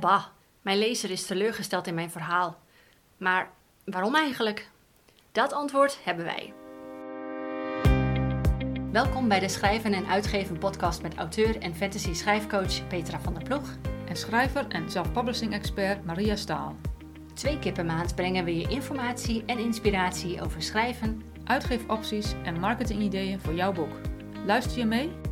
Bah, 0.00 0.24
mijn 0.62 0.78
lezer 0.78 1.10
is 1.10 1.26
teleurgesteld 1.26 1.86
in 1.86 1.94
mijn 1.94 2.10
verhaal. 2.10 2.58
Maar 3.16 3.50
waarom 3.84 4.14
eigenlijk? 4.14 4.70
Dat 5.32 5.52
antwoord 5.52 5.98
hebben 6.04 6.24
wij. 6.24 6.52
Welkom 8.92 9.28
bij 9.28 9.40
de 9.40 9.48
Schrijven 9.48 9.92
en 9.92 10.06
Uitgeven 10.06 10.58
podcast 10.58 11.02
met 11.02 11.14
auteur 11.14 11.58
en 11.58 11.74
fantasy 11.74 12.14
schrijfcoach 12.14 12.86
Petra 12.86 13.20
van 13.20 13.34
der 13.34 13.42
Ploeg. 13.42 13.76
En 14.08 14.16
schrijver 14.16 14.68
en 14.68 14.90
self-publishing 14.90 15.52
expert 15.52 16.04
Maria 16.04 16.36
Staal. 16.36 16.76
Twee 17.34 17.58
keer 17.58 17.72
per 17.72 17.84
maand 17.84 18.14
brengen 18.14 18.44
we 18.44 18.56
je 18.56 18.68
informatie 18.68 19.44
en 19.44 19.58
inspiratie 19.58 20.42
over 20.42 20.62
schrijven, 20.62 21.22
Uitgeefopties 21.44 22.34
en 22.44 22.60
marketingideeën 22.60 23.40
voor 23.40 23.54
jouw 23.54 23.72
boek. 23.72 23.92
Luister 24.46 24.78
je 24.78 24.84
mee? 24.84 25.25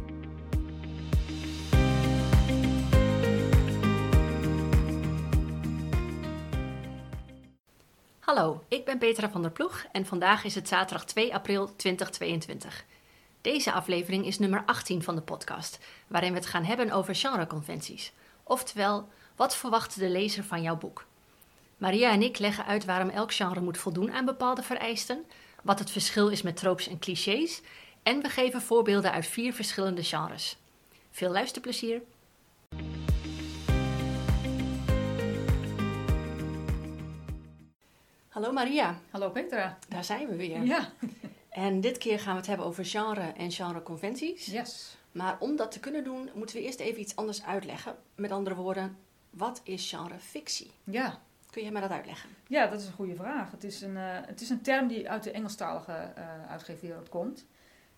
Hallo, 8.35 8.65
ik 8.69 8.85
ben 8.85 8.99
Petra 8.99 9.31
van 9.31 9.43
der 9.43 9.51
Ploeg 9.51 9.85
en 9.93 10.07
vandaag 10.07 10.45
is 10.45 10.55
het 10.55 10.69
zaterdag 10.69 11.05
2 11.05 11.35
april 11.35 11.77
2022. 11.77 12.85
Deze 13.41 13.73
aflevering 13.73 14.27
is 14.27 14.39
nummer 14.39 14.63
18 14.67 15.03
van 15.03 15.15
de 15.15 15.21
podcast, 15.21 15.79
waarin 16.07 16.33
we 16.33 16.39
het 16.39 16.47
gaan 16.47 16.65
hebben 16.65 16.91
over 16.91 17.15
genreconventies. 17.15 18.13
Oftewel, 18.43 19.09
wat 19.37 19.57
verwacht 19.57 19.99
de 19.99 20.09
lezer 20.09 20.45
van 20.45 20.63
jouw 20.63 20.77
boek? 20.77 21.07
Maria 21.77 22.11
en 22.11 22.23
ik 22.23 22.39
leggen 22.39 22.67
uit 22.67 22.85
waarom 22.85 23.09
elk 23.09 23.33
genre 23.33 23.61
moet 23.61 23.79
voldoen 23.79 24.13
aan 24.13 24.25
bepaalde 24.25 24.63
vereisten, 24.63 25.25
wat 25.63 25.79
het 25.79 25.91
verschil 25.91 26.29
is 26.29 26.43
met 26.43 26.57
tropes 26.57 26.89
en 26.89 26.99
clichés 26.99 27.61
en 28.03 28.23
we 28.23 28.29
geven 28.29 28.63
voorbeelden 28.63 29.13
uit 29.13 29.27
vier 29.27 29.53
verschillende 29.53 30.03
genres. 30.03 30.57
Veel 31.11 31.31
luisterplezier! 31.31 32.03
Hallo 38.35 38.53
Maria, 38.53 38.99
Hallo 39.11 39.31
Petra. 39.31 39.79
daar 39.89 40.05
zijn 40.05 40.29
we 40.29 40.37
weer. 40.37 40.63
Ja. 40.63 40.89
En 41.49 41.81
dit 41.81 41.99
keer 41.99 42.21
gaan 42.21 42.33
we 42.33 42.39
het 42.39 42.47
hebben 42.47 42.67
over 42.67 42.85
genre 42.85 43.33
en 43.37 43.51
genreconventies. 43.53 44.47
Yes. 44.47 44.97
Maar 45.13 45.37
om 45.41 45.57
dat 45.57 45.73
te 45.73 45.81
kunnen 45.81 46.05
doen, 46.05 46.31
moeten 46.35 46.57
we 46.57 46.63
eerst 46.63 46.81
even 46.81 47.01
iets 47.01 47.17
anders 47.17 47.45
uitleggen. 47.45 47.97
Met 48.15 48.31
andere 48.33 48.55
woorden, 48.55 48.97
wat 49.31 49.61
is 49.65 49.89
genrefictie? 49.91 50.71
Ja. 50.85 51.21
Kun 51.51 51.63
jij 51.63 51.71
mij 51.71 51.81
dat 51.81 51.91
uitleggen? 51.91 52.31
Ja, 52.47 52.67
dat 52.67 52.81
is 52.81 52.87
een 52.87 52.93
goede 52.93 53.15
vraag. 53.15 53.51
Het 53.51 53.65
is 53.65 53.81
een, 53.81 53.97
eh, 53.97 54.19
het 54.27 54.41
is 54.41 54.51
een 54.51 54.63
term 54.63 54.89
die 54.89 55.11
uit 55.11 55.23
de 55.23 55.31
Engelstalige 55.31 55.93
eh 55.93 56.51
uitgeefwereld 56.51 57.09
komt. 57.09 57.47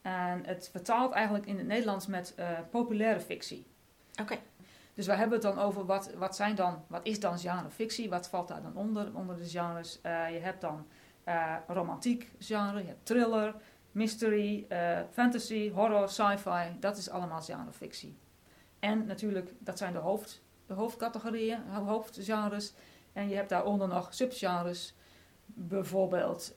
En 0.03 0.43
het 0.47 0.69
vertaalt 0.71 1.13
eigenlijk 1.13 1.47
in 1.47 1.59
het 1.59 1.67
Nederlands 1.67 2.07
met 2.07 2.35
eh, 2.35 2.49
populaire 2.71 3.21
fictie. 3.21 3.67
Oké. 4.21 4.39
Dus 4.97 5.07
we 5.07 5.13
hebben 5.13 5.33
het 5.33 5.43
dan 5.43 5.59
over 5.59 5.87
wat, 5.87 6.11
wat, 6.15 6.37
zijn 6.37 6.55
dan, 6.55 6.85
wat 6.89 7.07
is 7.07 7.21
dan 7.21 7.39
genrefictie? 7.39 8.09
Wat 8.09 8.29
valt 8.29 8.49
daar 8.49 8.63
dan 8.63 8.77
onder, 8.77 9.15
onder 9.15 9.37
de 9.37 9.49
genres? 9.49 10.01
Eh, 10.03 10.31
je 10.33 10.39
hebt 10.39 10.61
dan 10.61 10.87
eh, 11.25 11.55
romantiek 11.67 12.31
genre, 12.39 12.81
je 12.81 12.87
hebt 12.87 13.07
thriller, 13.07 13.55
mystery, 13.93 14.65
eh, 14.69 14.99
fantasy, 15.11 15.71
horror, 15.73 16.09
sci-fi. 16.09 16.77
Dat 16.81 16.97
is 16.97 17.11
allemaal 17.11 17.41
genrefictie. 17.43 18.19
En 18.79 19.07
natuurlijk, 19.07 19.51
dat 19.59 19.79
zijn 19.79 19.93
de, 19.93 19.99
hoofd, 19.99 20.43
de 20.67 20.75
hoofdcategorieën, 20.75 21.59
ho- 21.71 21.85
hoofdgenres. 21.85 22.75
En 23.13 23.29
je 23.29 23.35
hebt 23.37 23.49
daaronder 23.49 23.89
nog 23.89 24.15
subgenres. 24.15 24.95
Bijvoorbeeld 25.47 26.55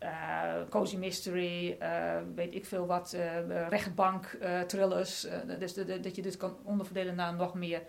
cozy 0.70 0.98
mystery, 0.98 1.78
weet 2.36 2.56
ik 2.56 2.66
veel 2.66 2.86
wat, 2.86 3.16
rechtbank, 3.70 4.38
thrillers. 4.68 5.28
dus 5.60 5.74
de- 5.74 6.00
dat 6.00 6.16
je 6.16 6.22
dus 6.22 6.38
kan 6.38 6.58
onderverdelen 6.64 7.16
naar 7.16 7.34
nog 7.34 7.54
meer 7.54 7.82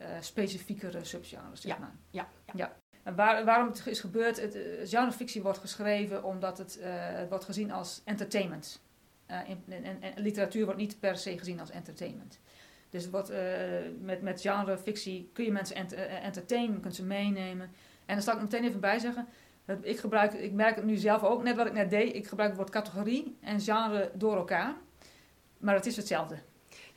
eh, 0.00 0.08
specifiekere 0.20 1.04
subgenres, 1.04 1.60
zeg 1.60 1.72
Ja, 1.72 1.78
maar. 1.78 1.92
ja, 2.10 2.28
ja. 2.54 2.76
En 3.02 3.14
waar, 3.14 3.44
waarom 3.44 3.68
het 3.68 3.86
is 3.86 4.00
gebeurd, 4.00 4.40
het, 4.40 4.54
eh, 4.54 4.62
genrefictie 4.88 5.42
wordt 5.42 5.58
geschreven 5.58 6.24
omdat 6.24 6.58
het, 6.58 6.78
eh, 6.78 6.90
het 6.94 7.28
wordt 7.28 7.44
gezien 7.44 7.70
als 7.72 8.00
entertainment. 8.04 8.80
In- 9.46 9.64
en, 9.68 9.84
en, 9.84 10.02
en 10.02 10.22
literatuur 10.22 10.64
wordt 10.64 10.80
niet 10.80 11.00
per 11.00 11.16
se 11.16 11.38
gezien 11.38 11.60
als 11.60 11.70
entertainment. 11.70 12.38
Dus 12.90 13.02
het 13.02 13.10
wordt, 13.12 13.32
met, 14.00 14.22
met 14.22 14.40
genrefictie 14.40 15.30
kun 15.32 15.44
je 15.44 15.52
mensen 15.52 15.76
ent, 15.76 15.92
entertainen, 15.92 16.74
je 16.74 16.80
kunt 16.80 16.94
ze 16.94 17.04
meenemen. 17.04 17.70
En 18.06 18.14
dan 18.14 18.22
zal 18.22 18.34
ik 18.34 18.40
meteen 18.40 18.64
even 18.64 18.80
bij 18.80 18.98
zeggen, 18.98 19.26
ik, 19.82 19.98
gebruik, 19.98 20.32
ik 20.32 20.52
merk 20.52 20.76
het 20.76 20.84
nu 20.84 20.96
zelf 20.96 21.22
ook, 21.22 21.42
net 21.42 21.56
wat 21.56 21.66
ik 21.66 21.72
net 21.72 21.90
deed, 21.90 22.14
ik 22.14 22.26
gebruik 22.26 22.48
het 22.48 22.58
woord 22.58 22.70
categorie 22.70 23.36
en 23.40 23.60
genre 23.60 24.10
door 24.14 24.36
elkaar. 24.36 24.74
Maar 25.58 25.74
het 25.74 25.86
is 25.86 25.96
hetzelfde. 25.96 26.38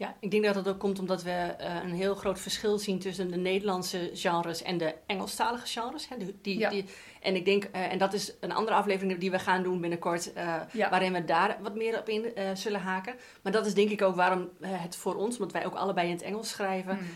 Ja, 0.03 0.16
ik 0.19 0.31
denk 0.31 0.44
dat 0.44 0.53
dat 0.53 0.68
ook 0.68 0.80
komt 0.80 1.00
omdat 1.00 1.24
we 1.24 1.31
eh, 1.31 1.75
een 1.84 1.94
heel 1.94 2.16
groot 2.16 2.40
verschil 2.40 2.78
zien 2.80 3.00
tussen 3.00 3.31
de 3.31 3.38
Nederlandse 3.38 4.09
genres 4.14 4.62
en 4.62 4.78
de 4.78 4.96
Engelstalige 5.06 5.68
genres. 5.68 6.09
Hè, 6.09 6.18
die, 6.18 6.36
die, 6.41 6.58
Ja. 6.59 6.69
die- 6.69 6.86
en 7.22 7.36
ik 7.36 7.46
denk, 7.46 7.64
eh, 7.64 7.91
en 7.91 7.97
dat 7.97 8.13
is 8.13 8.34
een 8.40 8.52
andere 8.52 8.75
aflevering 8.78 9.19
die 9.19 9.31
we 9.31 9.40
gaan 9.40 9.63
doen 9.63 9.81
binnenkort, 9.81 10.34
eh, 10.34 10.56
Ja. 10.72 10.90
waarin 10.90 11.13
we 11.13 11.25
daar 11.25 11.58
wat 11.62 11.75
meer 11.75 12.00
op 12.00 12.09
in 12.09 12.34
zullen 12.58 12.80
haken. 12.81 13.16
Maar 13.42 13.52
dat 13.52 13.66
is 13.66 13.74
denk 13.74 13.90
ik 13.90 14.02
ook 14.02 14.16
waarom 14.16 14.50
het 14.62 14.96
voor 14.96 15.16
ons, 15.16 15.38
omdat 15.38 15.52
wij 15.53 15.66
ook 15.66 15.75
allebei 15.75 16.08
in 16.08 16.13
het 16.13 16.22
Engels 16.24 16.50
schrijven, 16.50 16.97
Hmm. 16.97 17.08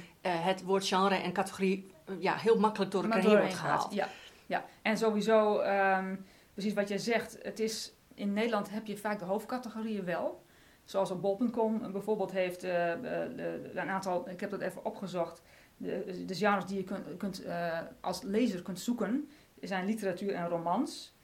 het 0.41 0.63
woord 0.63 0.87
genre 0.87 1.15
en 1.15 1.33
categorie 1.33 1.91
ja, 2.19 2.35
heel 2.35 2.59
makkelijk 2.59 2.91
door 2.91 3.03
elkaar 3.03 3.21
heen 3.21 3.37
wordt 3.37 3.53
gehaald. 3.53 3.93
Ja, 3.93 4.09
ja. 4.45 4.65
En 4.81 4.97
sowieso, 4.97 5.59
ehm, 5.59 6.15
precies 6.53 6.73
wat 6.73 6.87
jij 6.87 6.97
zegt, 6.97 7.37
het 7.41 7.59
is, 7.59 7.91
in 8.15 8.33
Nederland 8.33 8.69
heb 8.69 8.85
je 8.85 8.97
vaak 8.97 9.19
de 9.19 9.25
hoofdcategorieën 9.25 10.05
wel. 10.05 10.45
Zoals 10.87 11.11
op 11.11 11.21
bol.com 11.21 11.91
bijvoorbeeld 11.91 12.31
heeft 12.31 12.63
eh, 12.63 12.91
eh, 12.91 13.29
een 13.73 13.89
aantal, 13.89 14.29
ik 14.29 14.39
heb 14.39 14.49
dat 14.49 14.61
even 14.61 14.85
opgezocht, 14.85 15.41
de, 15.77 16.23
de 16.25 16.35
genres 16.35 16.65
die 16.65 16.77
je 16.77 16.83
kunt, 16.83 17.17
kunt, 17.17 17.43
eh, 17.43 17.79
als 18.01 18.21
lezer 18.21 18.61
kunt 18.61 18.79
zoeken, 18.79 19.29
zijn 19.61 19.85
literatuur 19.85 20.33
en 20.33 20.47
romans, 20.47 21.15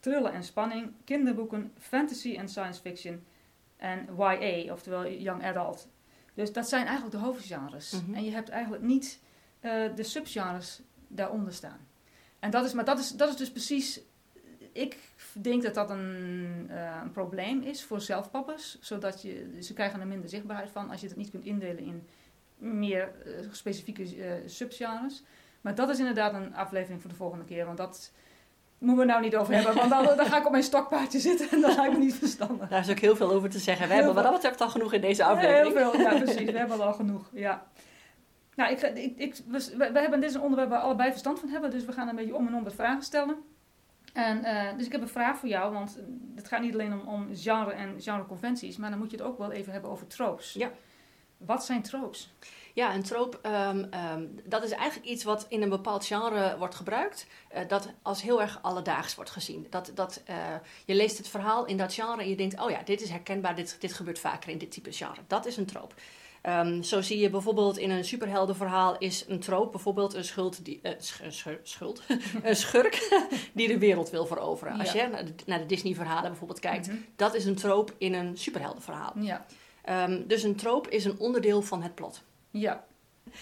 thriller 0.00 0.32
en 0.32 0.44
spanning, 0.44 0.92
kinderboeken, 1.04 1.72
fantasy 1.78 2.36
en 2.36 2.48
science 2.48 2.80
fiction 2.80 3.24
en 3.76 4.08
YA, 4.18 4.72
oftewel 4.72 5.08
young 5.08 5.44
adult. 5.44 5.88
Dus 6.34 6.52
dat 6.52 6.68
zijn 6.68 6.86
eigenlijk 6.86 7.16
de 7.16 7.22
hoofdgenres. 7.22 7.90
Mhm. 7.90 8.14
En 8.14 8.24
je 8.24 8.30
hebt 8.30 8.48
eigenlijk 8.48 8.82
niet 8.82 9.20
de 9.94 10.02
subgenres 10.02 10.82
daaronder 11.08 11.52
staan. 11.52 11.86
En 12.38 12.50
dat 12.50 12.64
is, 12.64 12.72
maar 12.72 12.84
dat 12.84 12.98
is, 12.98 13.10
dat 13.10 13.28
is 13.28 13.36
dus 13.36 13.50
precies. 13.50 14.00
Ik 14.72 14.96
denk 15.32 15.62
dat 15.62 15.74
dat 15.74 15.90
een, 15.90 16.66
eh, 16.70 17.00
een 17.02 17.10
probleem 17.12 17.62
is 17.62 17.84
voor 17.84 18.00
zelfpappers. 18.00 18.78
Zodat 18.80 19.22
je, 19.22 19.58
ze 19.60 19.72
krijgen 19.72 20.00
er 20.00 20.06
minder 20.06 20.28
zichtbaarheid 20.28 20.70
van 20.70 20.90
als 20.90 21.00
je 21.00 21.06
het 21.06 21.16
niet 21.16 21.30
kunt 21.30 21.44
indelen 21.44 21.78
in 21.84 22.06
meer 22.56 23.12
eh, 23.26 23.32
specifieke 23.50 24.02
eh, 24.02 24.32
subgenres. 24.46 25.22
Maar 25.60 25.74
dat 25.74 25.88
is 25.88 25.98
inderdaad 25.98 26.34
een 26.34 26.54
aflevering 26.54 27.00
voor 27.00 27.10
de 27.10 27.16
volgende 27.16 27.44
keer. 27.44 27.64
Want 27.66 27.78
dat 27.78 28.12
moeten 28.78 29.06
we 29.06 29.10
nou 29.12 29.22
niet 29.24 29.36
over 29.36 29.54
hebben. 29.54 29.74
Want 29.74 29.90
dan, 29.90 30.16
dan 30.16 30.26
ga 30.26 30.38
ik 30.38 30.44
op 30.44 30.50
mijn 30.50 30.62
stokpaardje 30.62 31.20
zitten 31.20 31.50
en 31.50 31.60
dat 31.60 31.76
lijkt 31.76 31.92
me 31.92 31.98
niet 31.98 32.14
verstandig. 32.14 32.68
Daar 32.68 32.80
is 32.80 32.90
ook 32.90 32.98
heel 32.98 33.16
veel 33.16 33.30
over 33.30 33.50
te 33.50 33.58
zeggen. 33.58 33.86
We 33.88 33.92
Heel 33.94 34.02
hebben 34.04 34.22
wat 34.22 34.32
dat 34.32 34.40
betreft 34.40 34.60
al 34.60 34.68
genoeg 34.70 34.92
in 34.92 35.00
deze 35.00 35.24
Heel 35.24 35.32
aflevering. 35.32 35.76
veel, 35.78 36.00
ja 36.00 36.18
precies. 36.18 36.50
We 36.50 36.58
hebben 36.58 36.80
al 36.80 36.92
genoeg. 36.92 37.30
Ja. 37.32 37.66
Nou, 38.56 38.72
ik, 38.72 38.78
ga- 38.78 38.86
ik, 38.86 39.16
ik, 39.18 39.36
we, 39.46 39.74
we 39.92 40.00
hebben 40.00 40.20
dit 40.20 40.28
is 40.30 40.34
een 40.36 40.40
onderwerp 40.42 40.70
waar 40.70 40.78
we 40.78 40.84
allebei 40.84 41.10
verstand 41.10 41.38
van 41.40 41.48
hebben. 41.48 41.70
Dus 41.70 41.84
we 41.84 41.92
gaan 41.92 42.08
een 42.08 42.16
beetje 42.16 42.34
om 42.36 42.46
en 42.46 42.54
om 42.54 42.62
met 42.62 42.74
vragen 42.74 43.02
stellen. 43.02 43.36
En, 44.12 44.44
eh, 44.44 44.76
dus 44.76 44.86
ik 44.86 44.92
heb 44.92 45.00
een 45.00 45.08
vraag 45.08 45.38
voor 45.38 45.48
jou. 45.48 45.72
Want 45.72 45.98
eh, 45.98 46.04
het 46.34 46.48
gaat 46.48 46.60
niet 46.60 46.72
alleen 46.72 46.92
om, 46.92 47.08
om 47.08 47.36
genre 47.36 47.72
en 47.72 48.00
genreconventies. 48.00 48.76
Maar 48.76 48.90
dan 48.90 48.98
moet 48.98 49.10
je 49.10 49.16
het 49.16 49.26
ook 49.26 49.38
wel 49.38 49.52
even 49.52 49.72
hebben 49.72 49.90
over 49.90 50.06
tropes. 50.06 50.52
Ja. 50.52 50.70
Wat 51.36 51.64
zijn 51.64 51.82
tropes? 51.82 52.32
Ja, 52.74 52.94
een 52.94 53.02
troop, 53.02 53.38
ehm, 53.42 53.84
ehm, 53.90 54.26
dat 54.44 54.64
is 54.64 54.70
eigenlijk 54.70 55.10
iets 55.10 55.24
wat 55.24 55.46
in 55.48 55.62
een 55.62 55.68
bepaald 55.68 56.06
genre 56.06 56.56
wordt 56.58 56.74
gebruikt, 56.74 57.26
eh, 57.48 57.68
dat 57.68 57.88
als 58.02 58.22
heel 58.22 58.40
erg 58.40 58.58
alledaags 58.62 59.14
wordt 59.14 59.30
gezien. 59.30 59.66
Dat, 59.70 59.90
dat, 59.94 60.22
je 60.84 60.94
leest 60.94 61.18
het 61.18 61.28
verhaal 61.28 61.64
in 61.64 61.76
dat 61.76 61.94
genre 61.94 62.22
en 62.22 62.28
je 62.28 62.36
denkt, 62.36 62.60
oh 62.60 62.70
ja, 62.70 62.82
dit 62.82 63.00
is 63.00 63.10
herkenbaar, 63.10 63.54
dit, 63.54 63.76
dit 63.80 63.92
gebeurt 63.92 64.18
vaker 64.18 64.50
in 64.50 64.58
dit 64.58 64.70
type 64.70 64.92
genre. 64.92 65.20
Dat 65.26 65.46
is 65.46 65.56
een 65.56 65.66
troop. 65.66 65.94
Ehm, 66.42 66.82
zo 66.82 67.00
zie 67.00 67.18
je 67.18 67.30
bijvoorbeeld 67.30 67.78
in 67.78 67.90
een 67.90 68.04
superheldenverhaal 68.04 68.98
is 68.98 69.24
een 69.28 69.40
troop 69.40 69.72
bijvoorbeeld 69.72 70.14
een 70.14 70.24
schuld, 70.24 70.64
die, 70.64 70.80
sch- 70.98 71.20
sch- 71.28 71.46
schuld? 71.62 72.02
een 72.42 72.56
schurk 72.56 73.22
die 73.52 73.68
de 73.68 73.78
wereld 73.78 74.10
wil 74.10 74.26
veroveren. 74.26 74.78
Als 74.80 74.92
je 74.92 75.08
naar 75.12 75.24
de, 75.24 75.32
naar 75.46 75.58
de 75.58 75.66
Disney-verhalen 75.66 76.30
bijvoorbeeld 76.30 76.60
kijkt, 76.60 76.86
Mhm. 76.86 76.96
dat 77.16 77.34
is 77.34 77.44
een 77.44 77.54
troop 77.54 77.94
in 77.98 78.14
een 78.14 78.36
superheldenverhaal. 78.38 79.12
Ja. 79.18 79.46
Ehm, 79.84 80.22
dus 80.26 80.42
een 80.42 80.56
troop 80.56 80.88
is 80.88 81.04
een 81.04 81.18
onderdeel 81.18 81.62
van 81.62 81.82
het 81.82 81.94
plot. 81.94 82.22
Ja. 82.50 82.84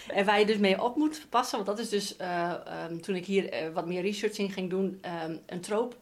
En 0.07 0.25
waar 0.25 0.39
je 0.39 0.45
dus 0.45 0.57
mee 0.57 0.83
op 0.83 0.95
moet 0.95 1.25
passen, 1.29 1.55
want 1.55 1.69
dat 1.69 1.79
is 1.79 1.89
dus 1.89 2.15
eh, 2.17 2.51
ehm, 2.65 2.97
toen 2.99 3.15
ik 3.15 3.25
hier 3.25 3.49
eh, 3.49 3.69
wat 3.73 3.85
meer 3.85 4.01
research 4.01 4.37
in 4.37 4.51
ging 4.51 4.69
doen, 4.69 5.01
een 5.45 5.61
troop 5.61 5.95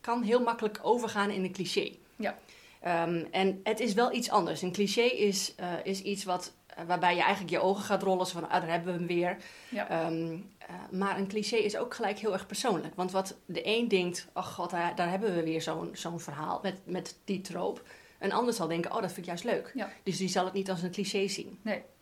kan 0.00 0.22
heel 0.22 0.40
makkelijk 0.42 0.78
overgaan 0.82 1.30
in 1.30 1.44
een 1.44 1.52
cliché. 1.52 1.92
Ja. 2.16 2.38
Ehm, 2.82 3.24
en 3.30 3.60
het 3.62 3.80
is 3.80 3.94
wel 3.94 4.12
iets 4.12 4.30
anders. 4.30 4.62
Een 4.62 4.72
cliché 4.72 5.00
is, 5.02 5.54
eh, 5.54 5.72
is 5.82 6.02
iets 6.02 6.24
wat, 6.24 6.52
eh, 6.66 6.84
waarbij 6.84 7.14
je 7.14 7.20
eigenlijk 7.20 7.50
je 7.50 7.60
ogen 7.60 7.84
gaat 7.84 8.02
rollen, 8.02 8.26
zo 8.26 8.32
van, 8.32 8.48
ah, 8.48 8.60
daar 8.60 8.70
hebben 8.70 8.92
we 8.92 8.98
hem 8.98 9.06
weer. 9.06 9.36
Ja. 9.68 9.88
Ehm, 9.88 10.36
eh, 10.58 10.74
maar 10.90 11.18
een 11.18 11.28
cliché 11.28 11.56
is 11.56 11.76
ook 11.76 11.94
gelijk 11.94 12.18
heel 12.18 12.32
erg 12.32 12.46
persoonlijk. 12.46 12.94
Want 12.94 13.10
wat 13.10 13.36
de 13.46 13.66
een 13.66 13.88
denkt, 13.88 14.28
ach 14.32 14.54
god, 14.54 14.70
daar, 14.70 14.94
daar 14.94 15.10
hebben 15.10 15.34
we 15.34 15.42
weer 15.42 15.62
zo'n 15.62 15.90
zo'n 15.92 16.20
verhaal 16.20 16.60
met, 16.62 16.76
met 16.84 17.18
die 17.24 17.40
troop. 17.40 17.82
Een 18.18 18.32
ander 18.32 18.54
zal 18.54 18.68
denken, 18.68 18.90
oh, 18.90 19.00
dat 19.00 19.12
vind 19.12 19.18
ik 19.18 19.24
juist 19.24 19.44
leuk. 19.44 19.72
Ja. 19.74 19.90
Dus 20.02 20.16
die 20.16 20.28
zal 20.28 20.44
het 20.44 20.54
niet 20.54 20.70
als 20.70 20.82
een 20.82 20.90
cliché 20.90 21.28
zien. 21.28 21.58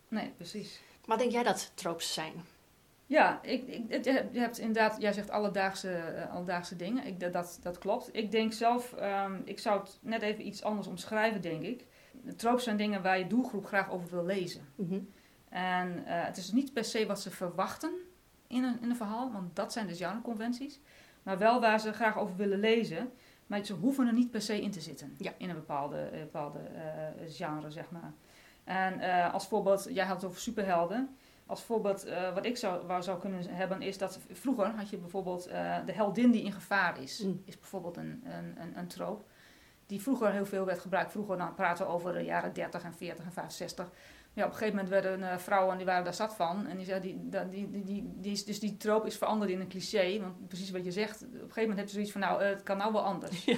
Nee, 0.07 0.33
precies. 0.37 0.79
Wat 1.05 1.19
denk 1.19 1.31
jij 1.31 1.43
dat 1.43 1.71
tropes 1.73 2.13
zijn? 2.13 2.33
Ja, 3.11 3.39
ik, 3.43 3.67
ik, 3.67 4.03
je 4.33 4.39
hebt- 4.39 4.57
inderdaad, 4.59 5.01
jij 5.01 5.13
zegt 5.13 5.29
alledaagse, 5.29 5.91
eh, 5.91 6.33
alledaagse 6.35 6.75
dingen. 6.75 7.05
Ik, 7.05 7.19
dat- 7.19 7.59
dat, 7.61 7.77
klopt. 7.77 8.09
Ik 8.11 8.31
denk 8.31 8.53
zelf, 8.53 8.93
ehm, 8.93 9.35
ik 9.45 9.59
zou 9.59 9.79
het 9.79 9.99
net 10.01 10.21
even 10.21 10.47
iets 10.47 10.63
anders 10.63 10.87
omschrijven, 10.87 11.41
denk 11.41 11.61
ik. 11.63 11.85
Tropes 12.35 12.63
zijn 12.63 12.77
dingen 12.77 13.01
waar 13.01 13.17
je 13.17 13.27
doelgroep 13.27 13.65
graag 13.65 13.91
over 13.91 14.09
wil 14.09 14.25
lezen. 14.25 14.61
Mhm. 14.75 14.99
En 15.49 16.05
eh, 16.05 16.25
het 16.25 16.37
is 16.37 16.51
niet 16.51 16.73
per 16.73 16.83
se 16.83 17.05
wat 17.05 17.21
ze 17.21 17.31
verwachten 17.31 17.91
in 18.47 18.63
een, 18.63 18.81
in 18.81 18.89
een 18.89 18.95
verhaal, 18.95 19.31
want 19.31 19.55
dat 19.55 19.73
zijn 19.73 19.87
de 19.87 19.95
genreconventies. 19.95 20.79
Maar 21.23 21.37
wel 21.37 21.59
waar 21.61 21.79
ze 21.79 21.93
graag 21.93 22.17
over 22.17 22.35
willen 22.35 22.59
lezen. 22.59 23.11
Maar 23.47 23.65
ze 23.65 23.73
hoeven 23.73 24.07
er 24.07 24.13
niet 24.13 24.31
per 24.31 24.41
se 24.41 24.61
in 24.61 24.71
te 24.71 24.81
zitten. 24.81 25.15
Ja. 25.17 25.31
In 25.37 25.49
een 25.49 25.55
bepaalde, 25.55 25.97
eh, 26.01 26.19
bepaalde 26.19 26.59
genre, 27.27 27.71
zeg 27.71 27.91
maar. 27.91 28.13
En 28.63 29.01
als 29.31 29.47
voorbeeld, 29.47 29.87
jij 29.89 30.05
had 30.05 30.15
het 30.15 30.25
over 30.25 30.39
superhelden. 30.41 31.15
Als 31.51 31.63
voorbeeld, 31.63 32.05
eh, 32.05 32.33
wat 32.33 32.45
ik 32.45 32.57
zou, 32.57 32.87
waar 32.87 33.03
zou 33.03 33.19
kunnen 33.19 33.45
hebben, 33.49 33.81
is 33.81 33.97
dat 33.97 34.19
vroeger 34.31 34.65
had 34.65 34.89
je 34.89 34.97
bijvoorbeeld 34.97 35.47
eh, 35.47 35.75
de 35.85 35.91
heldin 35.91 36.31
die 36.31 36.43
in 36.43 36.51
gevaar 36.51 37.01
is. 37.01 37.19
Mm. 37.19 37.41
Is 37.45 37.59
bijvoorbeeld 37.59 37.97
een, 37.97 38.23
een, 38.25 38.61
een, 38.61 38.77
een 38.77 38.87
trope. 38.87 39.23
Die 39.85 40.01
vroeger 40.01 40.31
heel 40.31 40.45
veel 40.45 40.65
werd 40.65 40.79
gebruikt. 40.79 41.11
Vroeger 41.11 41.37
dan 41.37 41.53
praten 41.53 41.85
we 41.85 41.91
over 41.91 42.13
de 42.13 42.23
jaren 42.23 42.53
30 42.53 42.83
en 42.83 42.93
40 42.93 43.25
en 43.25 43.31
65. 43.31 43.89
Ja, 44.33 44.43
op 44.43 44.49
een 44.49 44.57
gegeven 44.57 44.75
moment 44.75 44.89
werden 44.89 45.19
uh, 45.19 45.37
vrouwen, 45.37 45.77
die 45.77 45.85
waren 45.85 46.03
daar 46.03 46.13
zat 46.13 46.35
van. 46.35 46.67
En 46.67 46.77
die 46.77 46.85
zeiden, 46.85 47.09
die, 47.09 47.29
die, 47.49 47.69
die, 47.69 47.83
die, 47.83 48.13
die 48.15 48.31
is, 48.31 48.45
dus 48.45 48.59
die 48.59 48.77
trope 48.77 49.07
is 49.07 49.17
veranderd 49.17 49.51
in 49.51 49.59
een 49.59 49.67
cliché. 49.67 50.19
Want 50.19 50.47
precies 50.47 50.71
wat 50.71 50.85
je 50.85 50.91
zegt, 50.91 51.21
op 51.21 51.33
een 51.33 51.39
gegeven 51.39 51.61
moment 51.61 51.77
heb 51.77 51.87
je 51.87 51.93
zoiets 51.93 52.11
van, 52.11 52.21
nou, 52.21 52.43
uh, 52.43 52.49
het 52.49 52.63
kan 52.63 52.77
nou 52.77 52.93
wel 52.93 53.03
anders. 53.03 53.45
Ja. 53.45 53.57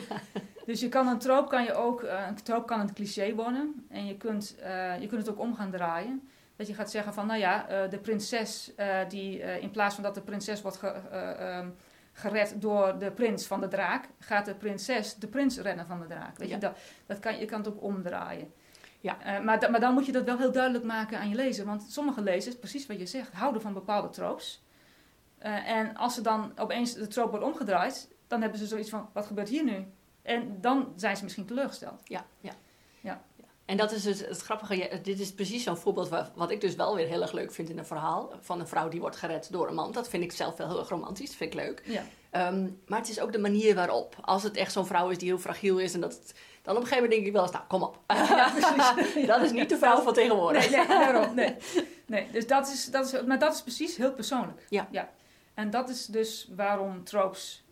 Dus 0.65 0.79
je 0.79 0.89
kan 0.89 1.07
een 1.07 1.19
trope, 1.19 1.49
kan 1.49 1.63
je 1.63 1.73
ook, 1.73 2.03
uh, 2.03 2.25
een 2.27 2.35
trope 2.35 2.65
kan 2.65 2.79
een 2.79 2.93
cliché 2.93 3.35
worden. 3.35 3.85
En 3.89 4.05
je 4.05 4.17
kunt, 4.17 4.55
je 4.99 5.05
kunt 5.07 5.21
het 5.21 5.29
ook 5.29 5.39
om 5.39 5.55
gaan 5.55 5.71
draaien. 5.71 6.27
Dat 6.55 6.67
je 6.67 6.73
gaat 6.73 6.91
zeggen 6.91 7.13
van, 7.13 7.27
nou 7.27 7.39
ja, 7.39 7.83
uh, 7.83 7.89
de 7.89 7.99
prinses 7.99 8.71
die 9.07 9.39
in 9.39 9.71
plaats 9.71 9.95
van 9.95 10.03
dat 10.03 10.15
de 10.15 10.21
prinses 10.21 10.61
wordt 10.61 10.77
ge, 10.77 10.93
um, 11.59 11.75
gered 12.13 12.61
door 12.61 12.97
de 12.99 13.11
prins 13.11 13.47
van 13.47 13.61
de 13.61 13.67
draak, 13.67 14.09
gaat 14.19 14.45
de 14.45 14.55
prinses 14.55 15.15
de 15.15 15.27
prins 15.27 15.57
redden 15.57 15.85
van 15.85 15.99
de 15.99 16.07
draak. 16.07 16.37
Weet 16.37 16.49
Ja. 16.49 16.55
je, 16.55 16.61
dat, 16.61 16.77
dat 17.05 17.19
kan, 17.19 17.39
je 17.39 17.45
kan 17.45 17.59
het 17.59 17.67
ook 17.67 17.81
omdraaien. 17.83 18.53
Ja. 18.99 19.39
Uh, 19.39 19.45
maar, 19.45 19.59
da, 19.59 19.69
maar 19.69 19.79
dan 19.79 19.93
moet 19.93 20.05
je 20.05 20.11
dat 20.11 20.23
wel 20.23 20.37
heel 20.37 20.51
duidelijk 20.51 20.83
maken 20.83 21.19
aan 21.19 21.29
je 21.29 21.35
lezer. 21.35 21.65
Want 21.65 21.83
sommige 21.89 22.21
lezers, 22.21 22.59
precies 22.59 22.87
wat 22.87 22.99
je 22.99 23.05
zegt, 23.05 23.33
houden 23.33 23.61
van 23.61 23.73
bepaalde 23.73 24.09
tropes. 24.09 24.63
Uh, 25.45 25.69
en 25.69 25.95
als 25.95 26.13
ze 26.13 26.21
dan 26.21 26.51
opeens 26.55 26.93
de 26.93 27.07
trope 27.07 27.29
wordt 27.29 27.45
omgedraaid, 27.45 28.09
dan 28.27 28.41
hebben 28.41 28.59
ze 28.59 28.67
zoiets 28.67 28.89
van, 28.89 29.09
wat 29.13 29.25
gebeurt 29.25 29.49
hier 29.49 29.63
nu? 29.63 29.85
En 30.21 30.61
dan 30.61 30.93
zijn 30.95 31.17
ze 31.17 31.23
misschien 31.23 31.45
teleurgesteld. 31.45 32.01
Ja, 32.03 32.25
ja. 32.39 32.53
Ja. 33.01 33.21
En 33.65 33.77
dat 33.77 33.91
is 33.91 34.03
dus 34.03 34.19
het 34.19 34.41
grappige. 34.41 34.99
Dit 35.03 35.19
is 35.19 35.33
precies 35.33 35.63
zo'n 35.63 35.77
voorbeeld 35.77 36.09
waar, 36.09 36.29
wat 36.35 36.51
ik 36.51 36.61
dus 36.61 36.75
wel 36.75 36.95
weer 36.95 37.07
heel 37.07 37.21
erg 37.21 37.31
leuk 37.31 37.51
vind 37.51 37.69
in 37.69 37.77
een 37.77 37.85
verhaal. 37.85 38.33
Van 38.39 38.59
een 38.59 38.67
vrouw 38.67 38.89
die 38.89 38.99
wordt 38.99 39.15
gered 39.15 39.51
door 39.51 39.67
een 39.67 39.73
man. 39.73 39.91
Dat 39.91 40.09
vind 40.09 40.23
ik 40.23 40.31
zelf 40.31 40.57
wel 40.57 40.67
heel 40.67 40.79
erg 40.79 40.89
romantisch. 40.89 41.27
Dat 41.27 41.35
vind 41.35 41.53
ik 41.53 41.59
leuk. 41.59 41.83
Ja. 41.85 42.03
Um, 42.47 42.81
maar 42.87 42.99
het 42.99 43.09
is 43.09 43.19
ook 43.19 43.31
de 43.31 43.39
manier 43.39 43.75
waarop. 43.75 44.15
Als 44.21 44.43
het 44.43 44.55
echt 44.55 44.71
zo'n 44.71 44.85
vrouw 44.85 45.09
is 45.09 45.17
die 45.17 45.27
heel 45.27 45.37
fragiel 45.37 45.77
is. 45.77 45.93
En 45.93 46.01
dat 46.01 46.13
het, 46.13 46.35
dan 46.61 46.75
op 46.75 46.81
een 46.81 46.87
gegeven 46.87 47.03
moment 47.03 47.11
denk 47.11 47.25
ik 47.25 47.33
wel 47.33 47.41
eens, 47.41 47.51
nou 47.51 47.65
kom 47.67 47.83
op. 47.83 47.99
Ja, 48.07 48.53
dat 49.33 49.41
is 49.41 49.51
niet 49.51 49.69
de 49.69 49.77
vrouw 49.77 50.01
van 50.01 50.13
tegenwoordig. 50.13 50.69
Nee, 50.69 50.77
nee, 50.77 50.87
daarom. 50.87 51.35
Nee. 51.35 51.55
nee 52.05 52.27
dus 52.31 52.47
dat 52.47 52.67
is, 52.67 52.85
dat 52.85 53.05
is, 53.05 53.23
maar 53.23 53.39
dat 53.39 53.53
is 53.53 53.61
precies 53.61 53.97
heel 53.97 54.13
persoonlijk. 54.13 54.65
Ja. 54.69 54.87
ja. 54.91 55.09
En 55.53 55.69
dat 55.69 55.89
is 55.89 56.05
dus 56.05 56.49
waarom 56.55 57.03
tropes 57.03 57.63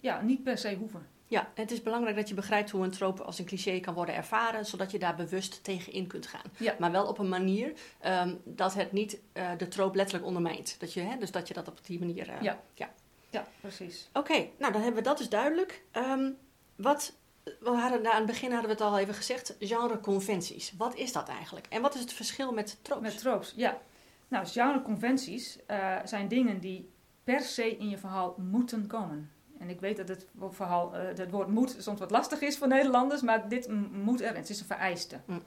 ja, 0.00 0.20
niet 0.20 0.42
per 0.42 0.58
se 0.58 0.74
hoeven. 0.74 1.06
Ja, 1.32 1.50
het 1.54 1.70
is 1.70 1.82
belangrijk 1.82 2.16
dat 2.16 2.28
je 2.28 2.34
begrijpt 2.34 2.70
hoe 2.70 2.84
een 2.84 2.90
trope 2.90 3.22
als 3.22 3.38
een 3.38 3.44
cliché 3.44 3.80
kan 3.80 3.94
worden 3.94 4.14
ervaren, 4.14 4.66
zodat 4.66 4.90
je 4.90 4.98
daar 4.98 5.14
bewust 5.14 5.64
tegen 5.64 5.92
in 5.92 6.06
kunt 6.06 6.26
gaan. 6.26 6.42
Ja. 6.56 6.74
Maar 6.78 6.90
wel 6.90 7.06
op 7.06 7.18
een 7.18 7.28
manier 7.28 7.72
um, 8.06 8.40
dat 8.44 8.74
het 8.74 8.92
niet 8.92 9.18
uh, 9.32 9.50
de 9.56 9.68
trope 9.68 9.96
letterlijk 9.96 10.26
ondermijnt. 10.26 10.80
Dat 10.80 10.92
je, 10.92 11.00
hè, 11.00 11.16
dus 11.18 11.30
dat 11.30 11.48
je 11.48 11.54
dat 11.54 11.68
op 11.68 11.84
die 11.86 11.98
manier. 11.98 12.28
Uh, 12.28 12.42
ja. 12.42 12.60
ja. 12.74 12.90
Ja, 13.30 13.46
precies. 13.60 14.08
Oké, 14.08 14.18
okay, 14.18 14.52
nou 14.58 14.72
dan 14.72 14.82
hebben 14.82 15.02
we 15.02 15.08
dat 15.08 15.18
dus 15.18 15.28
duidelijk. 15.28 15.82
Um, 15.92 16.36
wat, 16.76 17.14
we 17.44 17.70
hadden, 17.70 18.06
aan 18.06 18.16
het 18.16 18.26
begin 18.26 18.50
hadden 18.50 18.68
we 18.68 18.82
het 18.82 18.92
al 18.92 18.98
even 18.98 19.14
gezegd, 19.14 19.56
genreconventies. 19.58 20.72
Wat 20.76 20.94
is 20.94 21.12
dat 21.12 21.28
eigenlijk? 21.28 21.66
En 21.68 21.82
wat 21.82 21.94
is 21.94 22.00
het 22.00 22.12
verschil 22.12 22.52
met 22.52 22.78
tropes? 22.82 23.12
Met 23.12 23.18
tropes, 23.18 23.52
ja. 23.56 23.80
Nou, 24.28 24.46
genreconventies 24.46 25.58
uh, 25.70 25.98
zijn 26.04 26.28
dingen 26.28 26.60
die 26.60 26.90
per 27.24 27.40
se 27.40 27.76
in 27.76 27.88
je 27.88 27.98
verhaal 27.98 28.34
moeten 28.38 28.86
komen. 28.86 29.30
En 29.62 29.68
ik 29.68 29.80
weet 29.80 29.96
dat 29.96 30.08
het 30.08 30.26
verhaal, 30.50 30.94
uh, 30.94 31.00
het 31.16 31.30
woord 31.30 31.48
moet 31.48 31.76
soms 31.78 31.98
wat 31.98 32.10
lastig 32.10 32.40
is 32.40 32.58
voor 32.58 32.68
Nederlanders, 32.68 33.22
maar 33.22 33.48
dit 33.48 33.68
moet 33.92 34.20
erin. 34.20 34.36
Het 34.36 34.50
is 34.50 34.60
een 34.60 34.66
vereiste. 34.66 35.20
Mm. 35.24 35.42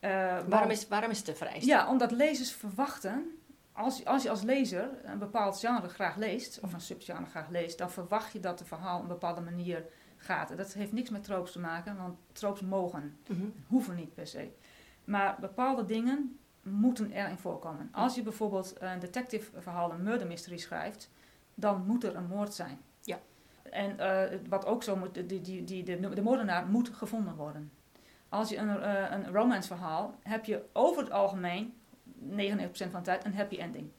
Uh, 0.00 0.38
waarom, 0.48 0.70
is, 0.70 0.88
waarom 0.88 1.10
is 1.10 1.18
het 1.18 1.28
een 1.28 1.36
vereiste? 1.36 1.66
Ja, 1.66 1.88
omdat 1.88 2.10
lezers 2.10 2.52
verwachten, 2.52 3.38
als, 3.72 4.04
als 4.04 4.22
je 4.22 4.30
als 4.30 4.42
lezer 4.42 4.90
een 5.02 5.18
bepaald 5.18 5.58
genre 5.58 5.88
graag 5.88 6.16
leest, 6.16 6.60
of 6.60 6.72
een 6.72 6.80
subgenre 6.80 7.26
graag 7.26 7.48
leest, 7.48 7.78
dan 7.78 7.90
verwacht 7.90 8.32
je 8.32 8.40
dat 8.40 8.58
het 8.58 8.68
verhaal 8.68 8.96
op 8.96 9.02
een 9.02 9.08
bepaalde 9.08 9.40
manier 9.40 9.84
gaat. 10.16 10.50
En 10.50 10.56
dat 10.56 10.72
heeft 10.72 10.92
niks 10.92 11.10
met 11.10 11.24
tropes 11.24 11.52
te 11.52 11.58
maken, 11.58 11.96
want 11.96 12.18
tropes 12.32 12.60
mogen, 12.60 13.16
mm 13.28 13.36
-hmm. 13.36 13.54
hoeven 13.66 13.94
niet 13.94 14.14
per 14.14 14.26
se. 14.26 14.50
Maar 15.04 15.36
bepaalde 15.40 15.84
dingen 15.84 16.38
moeten 16.62 17.10
erin 17.10 17.38
voorkomen. 17.38 17.88
Als 17.92 18.14
je 18.14 18.22
bijvoorbeeld 18.22 18.74
een 18.78 18.98
detective 18.98 19.60
verhaal, 19.60 19.92
een 19.92 20.02
murder 20.02 20.26
mystery 20.26 20.56
schrijft, 20.56 21.10
dan 21.54 21.86
moet 21.86 22.04
er 22.04 22.16
een 22.16 22.26
moord 22.26 22.54
zijn. 22.54 22.78
Ja. 23.00 23.18
En 23.70 23.96
uh, 24.00 24.38
wat 24.48 24.66
ook 24.66 24.82
zo 24.82 24.96
moet, 24.96 25.14
die, 25.28 25.40
die, 25.40 25.64
die, 25.64 25.82
de, 25.82 26.08
de 26.14 26.22
moordenaar 26.22 26.66
moet 26.66 26.88
gevonden 26.88 27.34
worden. 27.34 27.72
Als 28.28 28.48
je 28.48 28.56
een, 28.56 28.68
uh, 28.68 29.10
een 29.10 29.32
romance 29.32 29.68
verhaal, 29.68 30.14
heb 30.22 30.44
je 30.44 30.62
over 30.72 31.02
het 31.02 31.12
algemeen 31.12 31.74
99% 32.30 32.30
van 32.72 32.90
de 32.90 33.00
tijd 33.02 33.24
een 33.24 33.34
happy 33.34 33.56
ending. 33.56 33.90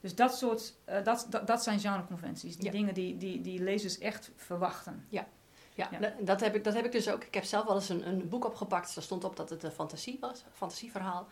Dus 0.00 0.14
dat 0.14 0.36
soort, 0.38 0.74
uh, 0.88 1.02
dat, 1.04 1.26
dat, 1.30 1.46
dat 1.46 1.62
zijn 1.62 1.80
genreconventies. 1.80 2.56
Die 2.56 2.64
Ja. 2.64 2.70
dingen 2.70 2.94
die, 2.94 3.16
die, 3.16 3.40
die 3.40 3.62
lezers 3.62 3.98
echt 3.98 4.30
verwachten. 4.36 5.06
Ja, 5.08 5.26
Ja. 5.74 5.88
dat- 6.00 6.12
dat, 6.26 6.40
heb 6.40 6.54
ik, 6.54 6.64
dat 6.64 6.74
heb 6.74 6.84
ik 6.84 6.92
dus 6.92 7.08
ook. 7.10 7.24
Ik 7.24 7.34
heb 7.34 7.44
zelf 7.44 7.64
wel 7.66 7.74
eens 7.74 7.88
een, 7.88 8.08
een 8.08 8.28
boek 8.28 8.44
opgepakt. 8.44 8.94
Daar 8.94 9.04
stond 9.04 9.24
op 9.24 9.36
dat 9.36 9.50
het 9.50 9.62
een 9.62 9.70
fantasie 9.72 10.16
was, 10.20 10.40
een 10.40 10.52
fantasieverhaal. 10.52 11.26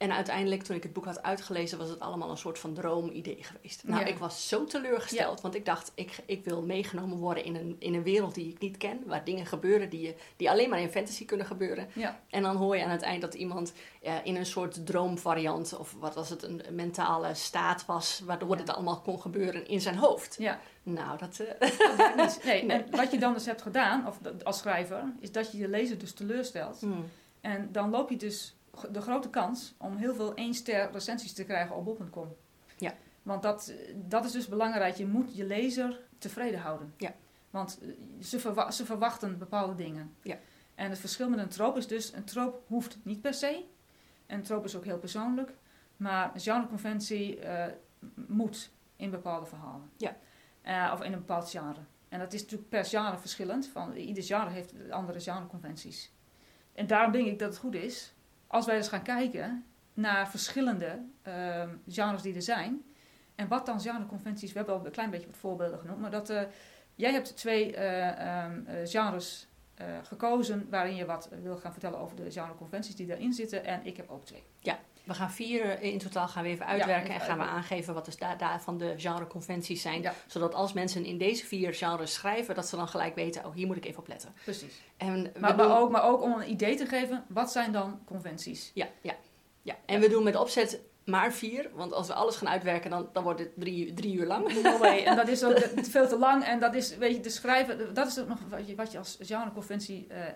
En 0.00 0.12
uiteindelijk, 0.12 0.62
toen 0.62 0.76
ik 0.76 0.82
het 0.82 0.92
boek 0.92 1.04
had 1.04 1.22
uitgelezen, 1.22 1.78
was 1.78 1.88
het 1.88 2.00
allemaal 2.00 2.30
een 2.30 2.36
soort 2.36 2.58
van 2.58 2.74
droomidee 2.74 3.38
geweest. 3.40 3.82
Nou, 3.84 4.00
Ja. 4.00 4.06
ik 4.06 4.18
was 4.18 4.48
zo 4.48 4.64
teleurgesteld, 4.64 5.40
want 5.40 5.54
ik 5.54 5.64
dacht, 5.64 5.92
ik, 5.94 6.18
ik 6.26 6.44
wil 6.44 6.62
meegenomen 6.62 7.18
worden 7.18 7.44
in 7.44 7.54
een, 7.56 7.76
in 7.78 7.94
een 7.94 8.02
wereld 8.02 8.34
die 8.34 8.48
ik 8.48 8.58
niet 8.58 8.76
ken, 8.76 9.02
waar 9.06 9.24
dingen 9.24 9.46
gebeuren 9.46 9.88
die, 9.90 10.00
je, 10.00 10.14
die 10.36 10.50
alleen 10.50 10.68
maar 10.70 10.80
in 10.80 10.90
fantasy 10.90 11.24
kunnen 11.24 11.46
gebeuren. 11.46 11.88
Ja, 11.94 12.20
En 12.30 12.42
dan 12.42 12.56
hoor 12.56 12.76
je 12.76 12.84
aan 12.84 12.90
het 12.90 13.02
eind 13.02 13.20
dat 13.20 13.34
iemand 13.34 13.72
eh, 14.02 14.14
in 14.22 14.36
een 14.36 14.46
soort 14.46 14.86
droomvariant, 14.86 15.76
of 15.78 15.94
wat 15.98 16.14
was 16.14 16.28
het, 16.30 16.42
een 16.42 16.62
mentale 16.70 17.34
staat 17.34 17.86
was, 17.86 18.20
waardoor 18.24 18.56
dit 18.56 18.70
allemaal 18.70 19.00
kon 19.00 19.20
gebeuren 19.20 19.66
in 19.66 19.80
zijn 19.80 19.96
hoofd. 19.96 20.36
ja. 20.38 20.60
Nou, 20.82 21.18
dat... 21.18 21.38
eh, 21.38 21.68
niet. 22.16 22.40
Nee, 22.44 22.64
Nee. 22.66 22.76
En 22.82 22.90
wat 22.96 23.10
je 23.10 23.18
dan 23.18 23.32
dus 23.32 23.46
hebt 23.46 23.62
gedaan, 23.62 24.06
of 24.06 24.18
als 24.42 24.58
schrijver, 24.58 25.04
is 25.20 25.32
dat 25.32 25.52
je 25.52 25.58
je 25.58 25.68
lezer 25.68 25.98
dus 25.98 26.12
teleurstelt. 26.12 26.80
hmm. 26.80 27.04
En 27.40 27.68
dan 27.72 27.90
loop 27.90 28.10
je 28.10 28.16
dus 28.16 28.54
de 28.90 29.00
grote 29.00 29.30
kans 29.30 29.74
om 29.78 29.96
heel 29.96 30.14
veel 30.14 30.34
één 30.34 30.54
ster 30.54 30.90
recensies 30.92 31.32
te 31.32 31.44
krijgen 31.44 31.76
op 31.76 31.84
bol.com. 31.84 32.36
Ja. 32.78 32.94
Want 33.22 33.42
dat, 33.42 33.72
dat 33.94 34.24
is 34.24 34.32
dus 34.32 34.48
belangrijk. 34.48 34.94
Je 34.94 35.06
moet 35.06 35.36
je 35.36 35.44
lezer 35.44 36.00
tevreden 36.18 36.60
houden. 36.60 36.94
Ja. 36.96 37.14
Want 37.50 37.78
eh, 37.82 37.88
ze, 38.22 38.40
verwa- 38.40 38.70
ze 38.70 38.84
verwachten 38.84 39.38
bepaalde 39.38 39.74
dingen. 39.74 40.14
Ja. 40.22 40.38
En 40.74 40.90
het 40.90 40.98
verschil 40.98 41.28
met 41.28 41.38
een 41.38 41.48
trope 41.48 41.78
is 41.78 41.86
dus, 41.86 42.12
een 42.12 42.24
trope 42.24 42.58
hoeft 42.66 42.98
niet 43.02 43.20
per 43.20 43.34
se. 43.34 43.64
Een 44.26 44.42
trope 44.42 44.66
is 44.66 44.76
ook 44.76 44.84
heel 44.84 44.98
persoonlijk. 44.98 45.52
Maar 45.96 46.30
een 46.34 46.40
genreconventie 46.40 47.40
eh, 47.40 47.72
moet 48.14 48.70
in 48.96 49.10
bepaalde 49.10 49.46
verhalen. 49.46 49.90
Ja. 49.96 50.16
Eh, 50.62 50.90
of 50.94 51.02
in 51.02 51.12
een 51.12 51.18
bepaald 51.18 51.50
genre. 51.50 51.80
En 52.08 52.18
dat 52.18 52.32
is 52.32 52.42
natuurlijk 52.42 52.70
per 52.70 52.84
genre 52.84 53.18
verschillend. 53.18 53.66
Van, 53.66 53.92
ieder 53.94 54.22
genre 54.22 54.50
heeft 54.50 54.74
andere 54.90 55.20
genreconventies. 55.20 56.12
En 56.72 56.86
daarom 56.86 57.12
denk 57.12 57.26
ik 57.26 57.38
dat 57.38 57.48
het 57.48 57.58
goed 57.58 57.74
is, 57.74 58.14
als 58.50 58.66
wij 58.66 58.76
eens 58.76 58.88
gaan 58.88 59.02
kijken 59.02 59.64
naar 59.94 60.30
verschillende 60.30 61.04
ehm, 61.22 61.68
genres 61.88 62.22
die 62.22 62.34
er 62.34 62.42
zijn. 62.42 62.82
En 63.34 63.48
wat 63.48 63.66
dan 63.66 63.80
genreconventies, 63.80 64.52
we 64.52 64.58
hebben 64.58 64.74
al 64.78 64.86
een 64.86 64.92
klein 64.92 65.10
beetje 65.10 65.26
wat 65.26 65.36
voorbeelden 65.36 65.78
genoemd. 65.78 66.00
Maar 66.00 66.10
dat, 66.10 66.30
eh, 66.30 66.42
jij 66.94 67.12
hebt 67.12 67.36
twee 67.36 67.76
eh, 67.76 68.08
ehm, 68.08 68.66
eh, 68.66 68.76
genres 68.84 69.48
eh, 69.80 69.86
gekozen 70.02 70.66
waarin 70.70 70.94
je 70.94 71.04
wat 71.06 71.28
wil 71.42 71.56
gaan 71.56 71.72
vertellen 71.72 71.98
over 71.98 72.16
de 72.16 72.30
genreconventies 72.30 72.96
die 72.96 73.06
daarin 73.06 73.32
zitten. 73.32 73.64
En 73.64 73.80
ik 73.86 73.96
heb 73.96 74.10
ook 74.10 74.24
twee. 74.24 74.42
We 75.04 75.14
gaan 75.16 75.30
vier 75.30 75.64
eh, 75.64 75.92
in 75.92 75.98
totaal 75.98 76.28
gaan 76.28 76.42
we 76.42 76.48
even 76.48 76.66
uitwerken 76.66 77.14
en 77.14 77.20
gaan 77.20 77.38
we 77.38 77.44
aangeven 77.44 77.94
wat 77.94 78.16
daar, 78.18 78.38
daarvan 78.38 78.78
de 78.78 78.94
genreconventies 78.96 79.82
zijn. 79.82 80.02
Ja. 80.02 80.14
Zodat 80.26 80.54
als 80.54 80.72
mensen 80.72 81.04
in 81.04 81.18
deze 81.18 81.46
vier 81.46 81.74
genres 81.74 82.12
schrijven, 82.14 82.54
dat 82.54 82.68
ze 82.68 82.76
dan 82.76 82.88
gelijk 82.88 83.14
weten, 83.14 83.44
oh 83.44 83.54
hier 83.54 83.66
moet 83.66 83.76
ik 83.76 83.84
even 83.84 83.98
op 84.00 84.08
letten. 84.08 84.34
Precies. 84.44 84.80
En 84.96 85.32
Maar, 85.38 85.56
doen- 85.56 85.66
maar, 85.68 85.78
ook, 85.80 85.90
maar 85.90 86.04
ook 86.04 86.22
om 86.22 86.32
een 86.32 86.50
idee 86.50 86.76
te 86.76 86.86
geven, 86.86 87.24
wat 87.28 87.52
zijn 87.52 87.72
dan 87.72 88.00
conventies? 88.04 88.70
Ja, 88.74 88.88
ja, 89.00 89.14
ja. 89.62 89.76
En 89.86 90.00
we 90.00 90.08
doen 90.08 90.22
met 90.24 90.36
opzet 90.36 90.80
maar 91.10 91.32
vier, 91.32 91.70
want 91.74 91.92
als 91.92 92.06
we 92.06 92.14
alles 92.14 92.36
gaan 92.36 92.48
uitwerken, 92.48 92.90
dan, 92.90 93.08
dan 93.12 93.22
wordt 93.22 93.40
het 93.40 93.50
drie, 93.56 93.92
drie 93.92 94.14
uur 94.14 94.26
lang. 94.26 94.62
No 94.62 94.78
way. 94.78 95.04
En 95.04 95.16
dat 95.16 95.28
is 95.28 95.44
ook 95.44 95.58
veel 95.94 96.08
te 96.08 96.18
lang. 96.18 96.44
En 96.44 96.60
dat 96.60 96.74
is, 96.74 96.96
weet 96.96 97.16
je, 97.16 97.20
de 97.20 97.30
schrijven, 97.30 97.94
dat 97.94 98.06
is 98.06 98.18
ook 98.18 98.28
nog 98.28 98.38
wat 98.48 98.68
je, 98.68 98.74
wat 98.74 98.92
je 98.92 98.98
als 98.98 99.18
genreconventie 99.20 100.06
eh, 100.08 100.26
eh, 100.28 100.34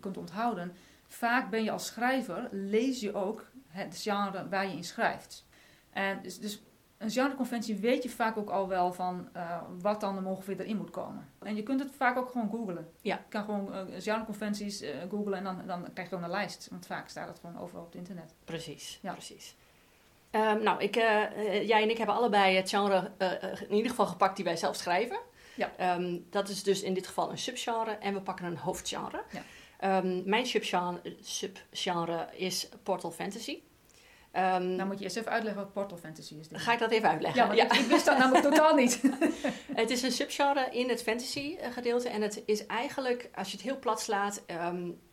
kunt 0.00 0.16
onthouden. 0.16 0.72
Vaak 1.06 1.50
ben 1.50 1.64
je 1.64 1.70
als 1.70 1.86
schrijver, 1.86 2.48
lees 2.50 3.00
je 3.00 3.14
ook 3.14 3.50
het 3.68 3.98
genre 3.98 4.48
waar 4.48 4.66
je 4.66 4.76
in 4.76 4.84
schrijft. 4.84 5.46
En 5.90 6.22
dus, 6.22 6.38
dus 6.38 6.62
een 7.02 7.10
genreconventie 7.10 7.76
weet 7.76 8.02
je 8.02 8.10
vaak 8.10 8.36
ook 8.36 8.50
al 8.50 8.68
wel 8.68 8.92
van 8.92 9.28
uh, 9.36 9.62
wat 9.80 10.00
dan 10.00 10.16
er 10.16 10.26
ongeveer 10.26 10.60
erin 10.60 10.76
moet 10.76 10.90
komen. 10.90 11.28
En 11.38 11.56
je 11.56 11.62
kunt 11.62 11.80
het 11.80 11.90
vaak 11.96 12.16
ook 12.16 12.30
gewoon 12.30 12.48
googlen. 12.48 12.88
Ja. 13.00 13.14
Je 13.14 13.28
kan 13.28 13.44
gewoon 13.44 13.68
uh, 13.72 14.00
genreconventies 14.00 14.82
uh, 14.82 14.88
googlen 15.10 15.38
en 15.38 15.44
dan, 15.44 15.62
dan 15.66 15.82
krijg 15.82 16.08
je 16.08 16.14
gewoon 16.14 16.24
een 16.24 16.30
lijst. 16.30 16.68
Want 16.70 16.86
vaak 16.86 17.08
staat 17.08 17.28
het 17.28 17.38
gewoon 17.38 17.58
overal 17.58 17.82
op 17.82 17.86
het 17.86 17.98
internet. 17.98 18.34
Precies, 18.44 18.98
ja. 19.02 19.12
precies. 19.12 19.56
Um, 20.32 20.62
nou, 20.62 20.82
ik, 20.82 20.94
jij 21.64 21.82
en 21.82 21.90
ik 21.90 21.96
hebben 21.96 22.16
allebei 22.16 22.56
het 22.56 22.68
genre 22.68 23.10
in 23.68 23.74
ieder 23.74 23.90
geval 23.90 24.06
gepakt 24.06 24.36
die 24.36 24.44
wij 24.44 24.56
zelf 24.56 24.76
schrijven. 24.76 25.18
Ja. 25.54 25.96
Um, 25.96 26.26
dat 26.30 26.48
is 26.48 26.62
dus 26.62 26.82
in 26.82 26.94
dit 26.94 27.06
geval 27.06 27.30
een 27.30 27.38
subgenre 27.38 27.90
en 27.90 28.14
we 28.14 28.20
pakken 28.20 28.44
een 28.44 28.56
hoofdgenre. 28.56 29.22
Ja. 29.30 29.98
Um, 29.98 30.22
mijn 30.24 30.46
subgenre, 30.46 31.00
subgenre 31.22 32.28
is 32.32 32.68
Portal 32.82 33.10
Fantasy. 33.10 33.60
Um, 34.36 34.66
nou 34.66 34.84
moet 34.84 34.98
je 34.98 35.04
eerst 35.04 35.16
even 35.16 35.32
uitleggen 35.32 35.62
wat 35.62 35.72
Portal 35.72 35.98
Fantasy 35.98 36.34
is. 36.34 36.46
Ga 36.52 36.72
ik 36.72 36.78
dat 36.78 36.90
even 36.90 37.08
uitleggen? 37.08 37.46
Ja, 37.46 37.52
ja. 37.52 37.64
Ik, 37.64 37.72
ik, 37.72 37.86
wist 37.86 38.04
dat 38.04 38.18
namelijk 38.18 38.44
totaal 38.50 38.74
niet. 38.74 39.00
het 39.82 39.90
is 39.90 40.02
een 40.02 40.12
subgenre 40.12 40.68
in 40.70 40.88
het 40.88 41.02
fantasy 41.02 41.56
gedeelte. 41.70 42.08
En 42.08 42.22
het 42.22 42.42
is 42.46 42.66
eigenlijk, 42.66 43.30
als 43.34 43.50
je 43.50 43.56
het 43.56 43.66
heel 43.66 43.78
plat 43.78 44.00
slaat, 44.00 44.42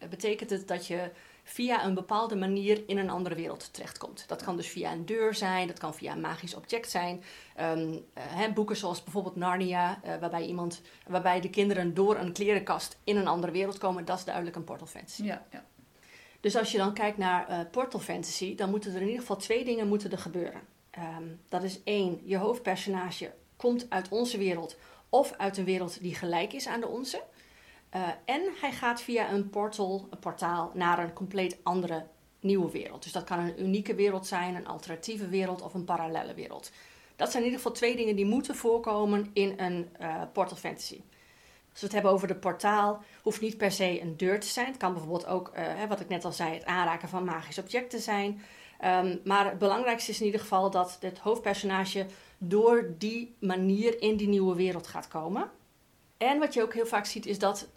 betekent 0.09 0.49
het 0.49 0.67
dat 0.67 0.87
je 0.87 1.11
via 1.49 1.85
een 1.85 1.93
bepaalde 1.93 2.35
manier 2.35 2.83
in 2.87 2.97
een 2.97 3.09
andere 3.09 3.35
wereld 3.35 3.73
terechtkomt. 3.73 4.23
Dat 4.27 4.43
kan 4.43 4.55
dus 4.55 4.67
via 4.67 4.91
een 4.91 5.05
deur 5.05 5.33
zijn, 5.35 5.67
dat 5.67 5.79
kan 5.79 5.93
via 5.93 6.11
een 6.11 6.21
magisch 6.21 6.55
object 6.55 6.89
zijn. 6.89 7.23
Um, 7.61 8.05
uh, 8.17 8.53
boeken 8.53 8.77
zoals 8.77 9.03
bijvoorbeeld 9.03 9.35
Narnia, 9.35 9.99
uh, 10.05 10.15
waarbij, 10.19 10.45
iemand, 10.45 10.81
waarbij 11.07 11.41
de 11.41 11.49
kinderen 11.49 11.93
door 11.93 12.17
een 12.17 12.31
klerenkast 12.31 12.97
in 13.03 13.17
een 13.17 13.27
andere 13.27 13.51
wereld 13.51 13.77
komen. 13.77 14.05
Dat 14.05 14.17
is 14.17 14.23
duidelijk 14.23 14.55
een 14.55 14.63
Portal 14.63 14.87
Fantasy. 14.87 15.23
Ja, 15.23 15.45
ja. 15.51 15.65
Dus 16.39 16.55
als 16.55 16.71
je 16.71 16.77
dan 16.77 16.93
kijkt 16.93 17.17
naar 17.17 17.49
uh, 17.49 17.59
Portal 17.71 17.99
Fantasy, 17.99 18.55
dan 18.55 18.69
moeten 18.69 18.91
er 18.91 19.01
in 19.01 19.05
ieder 19.05 19.21
geval 19.21 19.37
twee 19.37 19.65
dingen 19.65 19.87
moeten 19.87 20.11
er 20.11 20.17
gebeuren. 20.17 20.61
Um, 20.97 21.39
dat 21.49 21.63
is 21.63 21.83
één, 21.83 22.21
je 22.23 22.37
hoofdpersonage 22.37 23.31
komt 23.55 23.85
uit 23.89 24.09
onze 24.09 24.37
wereld 24.37 24.77
of 25.09 25.33
uit 25.37 25.57
een 25.57 25.65
wereld 25.65 26.01
die 26.01 26.15
gelijk 26.15 26.53
is 26.53 26.67
aan 26.67 26.79
de 26.79 26.87
onze. 26.87 27.23
Uh, 27.95 28.07
en 28.25 28.41
hij 28.61 28.71
gaat 28.71 29.01
via 29.01 29.31
een 29.31 29.49
portal, 29.49 30.07
een 30.09 30.19
portaal, 30.19 30.71
naar 30.73 30.99
een 30.99 31.13
compleet 31.13 31.57
andere 31.63 32.05
nieuwe 32.39 32.71
wereld. 32.71 33.03
Dus 33.03 33.11
dat 33.11 33.23
kan 33.23 33.39
een 33.39 33.61
unieke 33.61 33.95
wereld 33.95 34.27
zijn, 34.27 34.55
een 34.55 34.67
alternatieve 34.67 35.27
wereld 35.27 35.61
of 35.61 35.73
een 35.73 35.83
parallelle 35.83 36.33
wereld. 36.33 36.71
Dat 37.15 37.31
zijn 37.31 37.43
in 37.43 37.49
ieder 37.49 37.63
geval 37.63 37.77
twee 37.77 37.95
dingen 37.95 38.15
die 38.15 38.25
moeten 38.25 38.55
voorkomen 38.55 39.29
in 39.33 39.53
een 39.57 39.89
uh, 40.01 40.21
Portal 40.33 40.57
Fantasy. 40.57 41.01
Als 41.71 41.79
we 41.79 41.85
het 41.85 41.93
hebben 41.93 42.11
over 42.11 42.27
de 42.27 42.35
portaal, 42.35 43.03
hoeft 43.21 43.41
niet 43.41 43.57
per 43.57 43.71
se 43.71 44.01
een 44.01 44.17
deur 44.17 44.39
te 44.39 44.47
zijn. 44.47 44.67
Het 44.67 44.77
kan 44.77 44.93
bijvoorbeeld 44.93 45.25
ook, 45.25 45.51
uh, 45.57 45.83
wat 45.87 45.99
ik 45.99 46.09
net 46.09 46.25
al 46.25 46.31
zei, 46.31 46.53
het 46.53 46.65
aanraken 46.65 47.09
van 47.09 47.23
magisch 47.23 47.59
objecten 47.59 47.99
zijn. 47.99 48.41
Um, 48.85 49.21
maar 49.23 49.45
het 49.45 49.57
belangrijkste 49.57 50.11
is 50.11 50.19
in 50.19 50.25
ieder 50.25 50.41
geval 50.41 50.69
dat 50.69 50.97
het 50.99 51.19
hoofdpersonage 51.19 52.05
door 52.37 52.93
die 52.97 53.35
manier 53.39 54.01
in 54.01 54.17
die 54.17 54.27
nieuwe 54.27 54.55
wereld 54.55 54.87
gaat 54.87 55.07
komen. 55.07 55.51
En 56.17 56.39
wat 56.39 56.53
je 56.53 56.61
ook 56.61 56.73
heel 56.73 56.85
vaak 56.85 57.05
ziet, 57.05 57.25
is 57.25 57.39
dat 57.39 57.67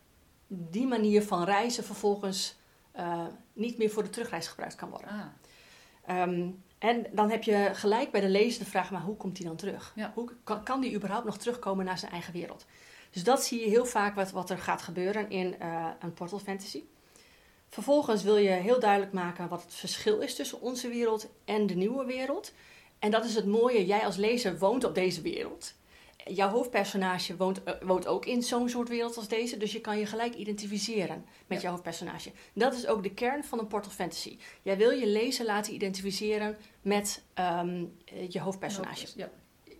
die 0.54 0.86
manier 0.86 1.22
van 1.22 1.44
reizen 1.44 1.84
vervolgens 1.84 2.56
uh, 2.96 3.26
niet 3.52 3.78
meer 3.78 3.90
voor 3.90 4.02
de 4.02 4.10
terugreis 4.10 4.46
gebruikt 4.46 4.74
kan 4.74 4.90
worden. 4.90 5.08
Ah. 5.08 6.28
Um, 6.28 6.62
en 6.78 7.06
dan 7.12 7.30
heb 7.30 7.42
je 7.42 7.70
gelijk 7.72 8.10
bij 8.10 8.20
de 8.20 8.28
lezer 8.28 8.64
de 8.64 8.70
vraag, 8.70 8.90
maar 8.90 9.00
hoe 9.00 9.16
komt 9.16 9.38
hij 9.38 9.46
dan 9.46 9.56
terug? 9.56 9.92
Ja. 9.94 10.12
Hoe 10.14 10.30
kan, 10.44 10.62
kan 10.62 10.80
die 10.80 10.94
überhaupt 10.94 11.24
nog 11.24 11.38
terugkomen 11.38 11.84
naar 11.84 11.98
zijn 11.98 12.12
eigen 12.12 12.32
wereld? 12.32 12.66
Dus 13.10 13.24
dat 13.24 13.44
zie 13.44 13.60
je 13.60 13.68
heel 13.68 13.86
vaak 13.86 14.14
wat, 14.14 14.30
wat 14.30 14.50
er 14.50 14.58
gaat 14.58 14.82
gebeuren 14.82 15.30
in 15.30 15.56
uh, 15.62 15.88
een 16.00 16.12
Portal 16.12 16.38
Fantasy. 16.38 16.82
Vervolgens 17.68 18.22
wil 18.22 18.36
je 18.36 18.50
heel 18.50 18.80
duidelijk 18.80 19.12
maken 19.12 19.48
wat 19.48 19.62
het 19.62 19.74
verschil 19.74 20.20
is 20.20 20.34
tussen 20.34 20.60
onze 20.60 20.88
wereld 20.88 21.28
en 21.44 21.66
de 21.66 21.74
nieuwe 21.74 22.04
wereld. 22.04 22.52
En 22.98 23.10
dat 23.10 23.24
is 23.24 23.34
het 23.34 23.46
mooie, 23.46 23.86
jij 23.86 24.04
als 24.04 24.16
lezer 24.16 24.58
woont 24.58 24.84
op 24.84 24.94
deze 24.94 25.20
wereld. 25.20 25.74
Jouw 26.24 26.48
hoofdpersonage 26.48 27.36
woont, 27.36 27.60
uh, 27.68 27.74
woont 27.82 28.06
ook 28.06 28.26
in 28.26 28.42
zo'n 28.42 28.68
soort 28.68 28.88
wereld 28.88 29.16
als 29.16 29.28
deze, 29.28 29.56
dus 29.56 29.72
je 29.72 29.80
kan 29.80 29.98
je 29.98 30.06
gelijk 30.06 30.34
identificeren 30.34 31.24
met 31.46 31.56
Ja. 31.56 31.62
jouw 31.62 31.70
hoofdpersonage. 31.70 32.32
Dat 32.52 32.74
is 32.74 32.86
ook 32.86 33.02
de 33.02 33.14
kern 33.14 33.44
van 33.44 33.58
een 33.58 33.66
Portal 33.66 33.92
Fantasy. 33.92 34.38
Jij 34.62 34.76
wil 34.76 34.90
je 34.90 35.06
lezer 35.06 35.46
laten 35.46 35.74
identificeren 35.74 36.56
met 36.82 37.22
um, 37.38 37.96
je 38.28 38.40
hoofdpersonage. 38.40 39.06
Ja. 39.16 39.30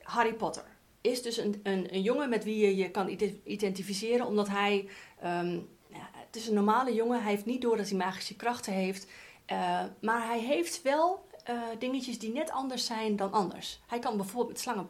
Harry 0.03 0.35
Potter 0.35 0.65
is 1.01 1.23
dus 1.23 1.37
een, 1.37 1.61
een, 1.63 1.95
een, 1.95 2.03
jongen 2.03 2.29
met 2.29 2.45
wie 2.45 2.67
je 2.67 2.77
je 2.77 2.91
kan 2.91 3.19
identificeren, 3.45 4.27
omdat 4.27 4.49
hij. 4.49 4.89
Um, 5.25 5.69
ja, 5.89 6.11
het 6.13 6.37
is 6.37 6.49
een 6.49 6.55
normale 6.55 6.95
jongen, 6.95 7.23
hij 7.23 7.31
heeft 7.31 7.45
niet 7.45 7.63
door 7.63 7.77
dat 7.77 7.89
hij 7.89 7.99
magische 7.99 8.37
krachten 8.37 8.73
heeft. 8.73 9.07
Uh, 9.53 9.83
maar 10.01 10.27
hij 10.27 10.41
heeft 10.41 10.83
wel 10.83 11.27
uh, 11.51 11.63
dingetjes 11.79 12.19
die 12.19 12.33
net 12.33 12.51
anders 12.51 12.87
zijn 12.87 13.17
dan 13.17 13.33
anders. 13.33 13.81
Hij 13.87 13.99
kan 13.99 14.17
bijvoorbeeld 14.17 14.49
met 14.49 14.61
slangen, 14.61 14.87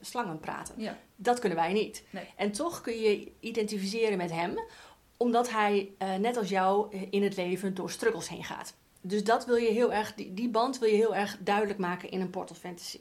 slangen 0.00 0.40
praten. 0.40 0.74
Ja. 0.76 0.98
Dat 1.16 1.38
kunnen 1.38 1.58
wij 1.58 1.72
niet. 1.72 2.04
Nee. 2.10 2.24
En 2.36 2.52
toch 2.52 2.80
kun 2.80 3.00
je 3.00 3.32
identificeren 3.40 4.16
met 4.16 4.30
hem, 4.30 4.58
omdat 5.16 5.50
hij 5.50 5.90
uh, 5.98 6.14
net 6.14 6.36
als 6.36 6.48
jou 6.48 6.96
in 7.10 7.22
het 7.22 7.36
leven 7.36 7.74
door 7.74 7.90
struggles 7.90 8.28
heen 8.28 8.44
gaat. 8.44 8.74
Dus 9.00 9.24
dat 9.24 9.46
wil 9.46 9.56
je 9.56 9.70
heel 9.70 9.92
erg, 9.92 10.14
die, 10.14 10.34
die 10.34 10.48
band 10.48 10.78
wil 10.78 10.88
je 10.88 10.96
heel 10.96 11.14
erg 11.14 11.38
duidelijk 11.40 11.78
maken 11.78 12.10
in 12.10 12.20
een 12.20 12.30
Portal 12.30 12.56
Fantasy. 12.56 13.00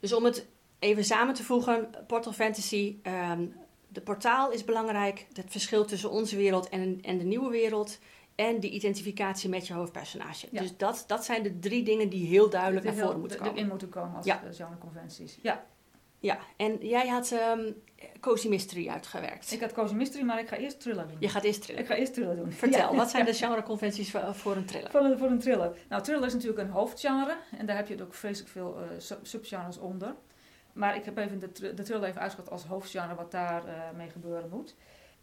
Dus 0.00 0.12
om 0.12 0.24
het 0.24 0.46
even 0.78 1.04
samen 1.04 1.34
te 1.34 1.44
voegen, 1.44 1.90
Portal 2.06 2.32
Fantasy, 2.32 2.96
um, 3.30 3.54
de 3.88 4.00
portaal 4.00 4.50
is 4.50 4.64
belangrijk, 4.64 5.26
het 5.32 5.50
verschil 5.50 5.84
tussen 5.84 6.10
onze 6.10 6.36
wereld 6.36 6.68
en, 6.68 6.98
en 7.02 7.18
de 7.18 7.24
nieuwe 7.24 7.50
wereld 7.50 7.98
en 8.36 8.60
die 8.60 8.70
identificatie 8.70 9.48
met 9.48 9.66
je 9.66 9.74
hoofdpersonage. 9.74 10.48
Ja. 10.50 10.60
Dus 10.60 10.76
dat, 10.76 11.04
dat 11.06 11.24
zijn 11.24 11.42
de 11.42 11.58
drie 11.58 11.82
dingen 11.84 12.08
die 12.08 12.26
heel 12.26 12.50
duidelijk 12.50 12.84
naar 12.84 12.94
voren 12.94 13.20
moeten 13.20 13.38
komen. 13.38 13.56
in 13.56 13.68
moeten 13.68 13.88
komen 13.88 14.16
als 14.16 14.26
Ja. 14.26 14.42
genreconventies. 14.50 15.38
Ja, 15.42 15.64
Ja, 16.18 16.38
en 16.56 16.76
jij 16.80 17.08
had 17.08 17.30
um, 17.56 17.82
Cozy 18.20 18.48
Mystery 18.48 18.88
uitgewerkt. 18.88 19.52
ik 19.52 19.60
had 19.60 19.72
Cozy 19.72 19.94
Mystery, 19.94 20.24
maar 20.24 20.38
ik 20.40 20.48
ga 20.48 20.56
eerst 20.56 20.80
thriller 20.80 21.08
doen. 21.08 21.16
Je 21.20 21.28
gaat 21.28 21.44
eerst 21.44 21.62
thriller. 21.62 21.82
Ik 21.82 21.88
ga 21.88 21.94
eerst 21.94 22.14
thriller 22.14 22.36
doen. 22.36 22.52
Vertel, 22.52 22.90
Ja. 22.92 22.96
wat 22.96 23.10
zijn 23.10 23.24
de 23.30 23.34
genreconventies 23.34 24.10
voor, 24.10 24.34
voor 24.34 24.56
een 24.56 24.64
thriller? 24.64 24.90
Voor 24.90 25.00
een, 25.00 25.18
voor 25.18 25.28
een 25.28 25.38
thriller. 25.38 25.76
Nou, 25.88 26.02
thriller 26.02 26.26
is 26.26 26.32
natuurlijk 26.32 26.60
een 26.60 26.70
hoofdgenre. 26.70 27.36
En 27.58 27.66
daar 27.66 27.76
heb 27.76 27.88
je 27.88 28.02
ook 28.02 28.14
vreselijk 28.14 28.50
veel 28.52 28.78
uh, 28.80 28.86
sub- 28.98 29.26
subgenres 29.26 29.78
onder. 29.78 30.14
Maar 30.72 30.96
ik 30.96 31.04
heb 31.04 31.16
even 31.18 31.38
de, 31.38 31.74
de 31.74 31.82
thriller 31.82 32.08
even 32.08 32.20
uitgeschat 32.20 32.50
als 32.52 32.64
hoofdgenre 32.64 33.14
wat 33.14 33.30
daar 33.30 33.64
uh, 33.66 33.72
mee 33.96 34.08
gebeuren 34.10 34.48
moet. 34.50 34.74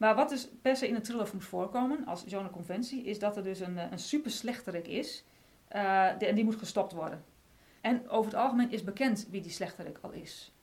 Maar 0.03 0.15
wat 0.15 0.29
dus 0.29 0.50
per 0.62 0.75
se 0.75 0.88
in 0.88 0.95
een 0.95 1.01
thriller 1.01 1.29
moet 1.33 1.43
voorkomen 1.43 2.05
als 2.05 2.24
genreconventie, 2.27 3.03
is 3.03 3.19
dat 3.19 3.38
er 3.38 3.43
dus 3.43 3.60
een, 3.60 3.77
eh, 3.77 3.91
een 3.91 4.00
super 4.00 4.31
slechterik 4.31 4.88
is. 4.88 5.24
De, 5.69 6.25
en 6.25 6.36
die 6.36 6.43
moet 6.43 6.55
gestopt 6.55 6.91
worden. 6.91 7.24
En 7.81 8.10
over 8.10 8.31
het 8.31 8.39
algemeen 8.39 8.72
is 8.72 8.83
bekend 8.83 9.27
wie 9.29 9.41
die 9.41 9.51
slechterik 9.51 9.98
al 10.01 10.12
is. 10.12 10.53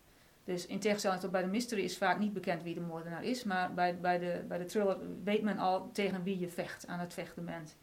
Dus 0.44 0.66
in 0.66 0.78
tegenstelling 0.78 1.20
tot 1.20 1.30
bij 1.30 1.42
de 1.42 1.48
mystery 1.48 1.82
is 1.82 1.98
vaak 1.98 2.18
niet 2.18 2.32
bekend 2.32 2.62
wie 2.62 2.74
de 2.74 2.80
moordenaar 2.80 3.24
is. 3.24 3.44
Maar 3.44 3.74
bij, 3.74 4.00
bij, 4.00 4.18
de, 4.18 4.44
bij 4.48 4.58
de 4.58 4.64
thriller 4.64 4.98
weet 5.24 5.42
men 5.42 5.58
al 5.58 5.90
tegen 5.92 6.22
wie 6.22 6.38
je 6.38 6.48
vecht, 6.48 6.86
aan 6.86 6.98
het 6.98 7.14
vechten 7.14 7.44
bent. 7.44 7.76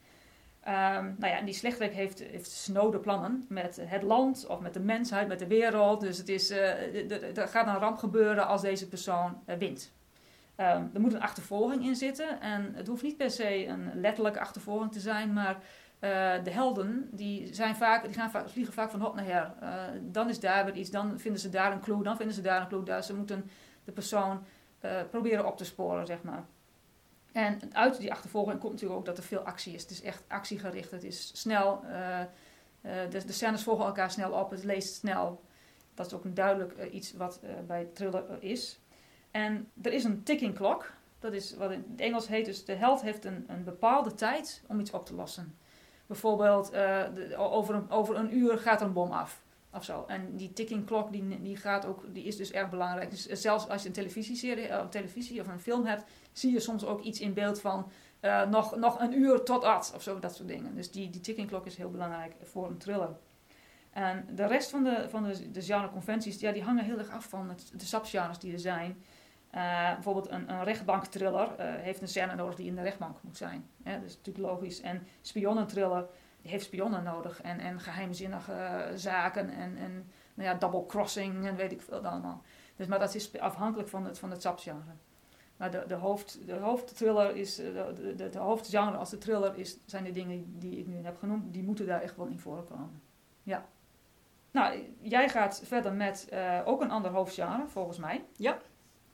Um, 0.68 1.16
nou 1.18 1.34
ja, 1.34 1.38
en 1.38 1.46
die 1.46 1.54
slechterik 1.54 1.94
heeft, 1.94 2.20
heeft 2.20 2.52
snode 2.52 3.00
plannen 3.00 3.46
met 3.50 3.80
het 3.82 4.04
land 4.04 4.46
of 4.48 4.60
met 4.60 4.74
de 4.74 4.80
mensheid, 4.80 5.28
met 5.28 5.40
de 5.40 5.48
wereld. 5.48 6.02
Dus 6.02 6.18
het 6.18 6.30
is, 6.30 6.52
uh, 6.52 7.38
er 7.38 7.48
gaat 7.48 7.68
een 7.68 7.80
ramp 7.80 7.98
gebeuren 7.98 8.48
als 8.48 8.62
deze 8.62 8.88
persoon 8.88 9.44
wint. 9.58 9.96
Um, 10.60 10.90
er 10.94 11.02
moet 11.02 11.14
een 11.14 11.22
achtervolging 11.22 11.86
in 11.86 11.96
zitten. 11.96 12.42
En 12.42 12.74
het 12.74 12.88
hoeft 12.88 13.04
niet 13.04 13.18
per 13.18 13.32
se 13.32 13.66
een 13.66 13.92
letterlijke 13.94 14.40
achtervolging 14.40 14.92
te 14.92 15.00
zijn, 15.00 15.34
maar 15.34 15.56
uh, 15.56 16.44
de 16.44 16.50
helden 16.50 17.10
die 17.12 17.54
zijn 17.54 17.76
vaak, 17.76 18.06
die 18.06 18.14
gaan 18.14 18.32
vaak, 18.32 18.50
vliegen 18.50 18.74
vaak 18.74 18.90
van 18.90 19.02
hot 19.02 19.16
naar 19.16 19.26
her. 19.26 19.54
Uh, 19.64 19.84
dan 20.02 20.30
is 20.30 20.40
daar 20.40 20.66
weer 20.66 20.76
iets, 20.76 20.90
dan 20.90 21.20
vinden 21.20 21.42
ze 21.42 21.50
daar 21.50 21.72
een 21.72 21.80
clue, 21.80 22.04
dan 22.04 22.18
vinden 22.18 22.36
ze 22.36 22.42
daar 22.42 22.62
een 22.62 22.68
clue. 22.68 22.84
Daar. 22.84 23.04
Ze 23.04 23.16
moeten 23.16 23.50
de 23.84 23.92
persoon 23.92 24.44
uh, 24.82 24.92
proberen 25.10 25.46
op 25.46 25.58
te 25.58 25.66
sporen, 25.66 26.06
zeg 26.06 26.22
maar. 26.22 26.46
En 27.32 27.60
uit 27.72 27.98
die 27.98 28.12
achtervolging 28.12 28.60
komt 28.60 28.72
natuurlijk 28.72 29.00
ook 29.00 29.06
dat 29.06 29.18
er 29.18 29.24
veel 29.24 29.40
actie 29.40 29.74
is. 29.74 29.82
Het 29.82 29.92
is 29.92 30.02
echt 30.02 30.24
actiegericht, 30.28 30.92
het 30.92 31.04
is 31.04 31.40
snel. 31.42 31.84
de, 32.82 33.26
de 33.26 33.32
scènes 33.32 33.64
volgen 33.64 33.86
elkaar 33.86 34.12
snel 34.12 34.32
op, 34.32 34.50
het 34.50 34.64
leest 34.64 34.96
snel. 34.96 35.42
Dat 35.94 36.06
is 36.06 36.14
ook 36.14 36.24
een 36.24 36.34
duidelijk 36.34 36.92
iets 36.92 37.14
wat 37.14 37.40
bij 37.68 37.88
thriller 37.94 38.24
is. 38.40 38.80
En 39.32 39.72
er 39.82 39.94
is 39.94 40.04
een 40.04 40.24
ticking 40.24 40.56
clock. 40.56 40.94
Dat 41.20 41.34
is 41.34 41.56
wat 41.56 41.72
in 41.72 41.86
het 41.92 42.02
Engels 42.02 42.28
heet. 42.28 42.46
Dus 42.46 42.66
de 42.66 42.74
held 42.74 43.02
heeft 43.02 43.26
een, 43.26 43.46
een 43.48 43.64
bepaalde 43.64 44.14
tijd 44.14 44.64
om 44.68 44.80
iets 44.80 44.92
op 44.92 45.06
te 45.06 45.16
lossen. 45.16 45.58
Bijvoorbeeld, 46.06 46.72
de, 46.72 47.34
over, 47.38 47.76
een, 47.76 47.90
over 47.90 48.16
een 48.16 48.38
uur 48.38 48.58
gaat 48.58 48.82
een 48.82 48.94
bom 48.94 49.12
af. 49.12 49.42
Of 49.74 49.84
zo. 49.84 50.04
En 50.08 50.36
die 50.36 50.54
ticking 50.54 50.86
clock 50.86 51.12
die, 51.12 51.42
die, 51.42 51.58
gaat 51.58 51.86
ook, 51.86 52.04
die 52.14 52.24
is 52.24 52.38
dus 52.38 52.52
erg 52.52 52.70
belangrijk. 52.70 53.10
Dus 53.10 53.26
zelfs 53.26 53.70
als 53.70 53.82
je 53.82 53.88
een 53.88 53.94
televisieserie, 53.94 54.68
uh, 54.68 54.86
televisie 54.86 55.42
of 55.42 55.48
een 55.48 55.60
film 55.60 55.86
hebt, 55.86 56.04
zie 56.32 56.52
je 56.52 56.60
soms 56.60 56.86
ook 56.86 57.02
iets 57.02 57.20
in 57.20 57.34
beeld 57.34 57.62
van 57.62 57.92
nog, 58.50 58.76
nog 58.76 59.00
een 59.00 59.14
uur 59.14 59.44
tot 59.44 59.64
at. 59.64 59.92
Of 59.96 60.04
zo, 60.04 60.20
dat 60.20 60.36
soort 60.36 60.48
dingen. 60.48 60.76
Dus 60.76 60.92
die, 60.92 61.10
die 61.10 61.22
ticking 61.22 61.48
clock 61.48 61.66
is 61.66 61.78
heel 61.78 61.92
belangrijk 61.92 62.34
voor 62.44 62.68
een 62.68 62.78
thriller. 62.78 63.16
En 63.92 64.28
de 64.36 64.46
rest 64.48 64.70
van 64.70 64.84
de, 64.84 65.06
van 65.10 65.24
de, 65.24 65.52
de 65.52 65.62
genre-conventies, 65.62 66.40
ja, 66.40 66.52
die 66.52 66.64
hangen 66.64 66.84
heel 66.84 66.98
erg 66.98 67.10
af 67.10 67.26
van 67.26 67.50
het, 67.50 67.72
de 67.76 67.86
subgenres 67.86 68.40
die 68.40 68.54
er 68.54 68.60
zijn. 68.60 69.04
Uh, 69.58 69.94
bijvoorbeeld 69.94 70.30
een, 70.30 70.50
een 70.52 70.64
rechtbanktriller 70.64 71.48
uh, 71.48 71.56
heeft 71.58 72.02
een 72.02 72.08
scène 72.08 72.36
nodig 72.36 72.56
die 72.56 72.68
in 72.68 72.76
de 72.76 72.82
rechtbank 72.82 73.18
moet 73.22 73.38
zijn. 73.38 73.70
Ja, 73.84 73.94
dat 73.94 74.04
is 74.04 74.16
natuurlijk 74.16 74.46
logisch. 74.46 74.82
En 74.82 75.08
spionnentriller 75.22 76.06
heeft 76.42 76.66
spionnen 76.66 77.04
nodig 77.04 77.42
en, 77.42 77.60
en 77.60 77.80
geheimzinnige 77.80 78.52
uh, 78.52 78.86
zaken 78.96 79.50
en, 79.50 79.78
en 79.78 80.12
nou 80.34 80.50
ja, 80.50 80.56
double 80.56 80.86
crossing 80.86 81.46
en 81.46 81.56
weet 81.56 81.72
ik 81.72 81.82
veel 81.82 82.06
allemaal. 82.06 82.42
Dus, 82.76 82.88
maar 82.88 83.00
dat 83.00 83.16
is 83.16 83.40
afhankelijk 83.40 83.90
van 83.90 84.06
het, 84.06 84.20
van 84.20 84.32
het 84.32 84.42
subgenre. 84.42 84.96
Maar 85.58 85.72
de, 85.72 85.84
de, 85.88 85.94
hoofd, 85.94 86.46
de 86.46 86.54
hoofdthriller 86.54 87.36
is, 87.36 87.60
eh, 87.60 87.86
de, 88.16 88.38
hoofdgenre 88.38 88.98
als 88.98 89.10
de 89.10 89.18
thriller 89.18 89.58
is, 89.58 89.78
zijn 89.86 90.04
de 90.04 90.12
dingen 90.12 90.60
die 90.60 90.80
ik 90.80 90.88
nu 90.88 91.04
heb 91.04 91.18
genoemd, 91.18 91.54
die 91.54 91.64
moeten 91.64 91.86
daar 91.86 92.02
echt 92.02 92.16
wel 92.16 92.26
in 92.26 92.40
voorkomen. 92.40 93.02
Ja. 93.44 93.66
Nou, 94.52 94.84
jij 95.02 95.30
gaat 95.30 95.62
verder 95.66 95.94
met 95.94 96.30
ook 96.66 96.82
een 96.82 96.92
ander 96.92 97.12
hoofdgenre, 97.12 97.68
volgens 97.68 97.98
mij. 97.98 98.26
Ja. 98.36 98.58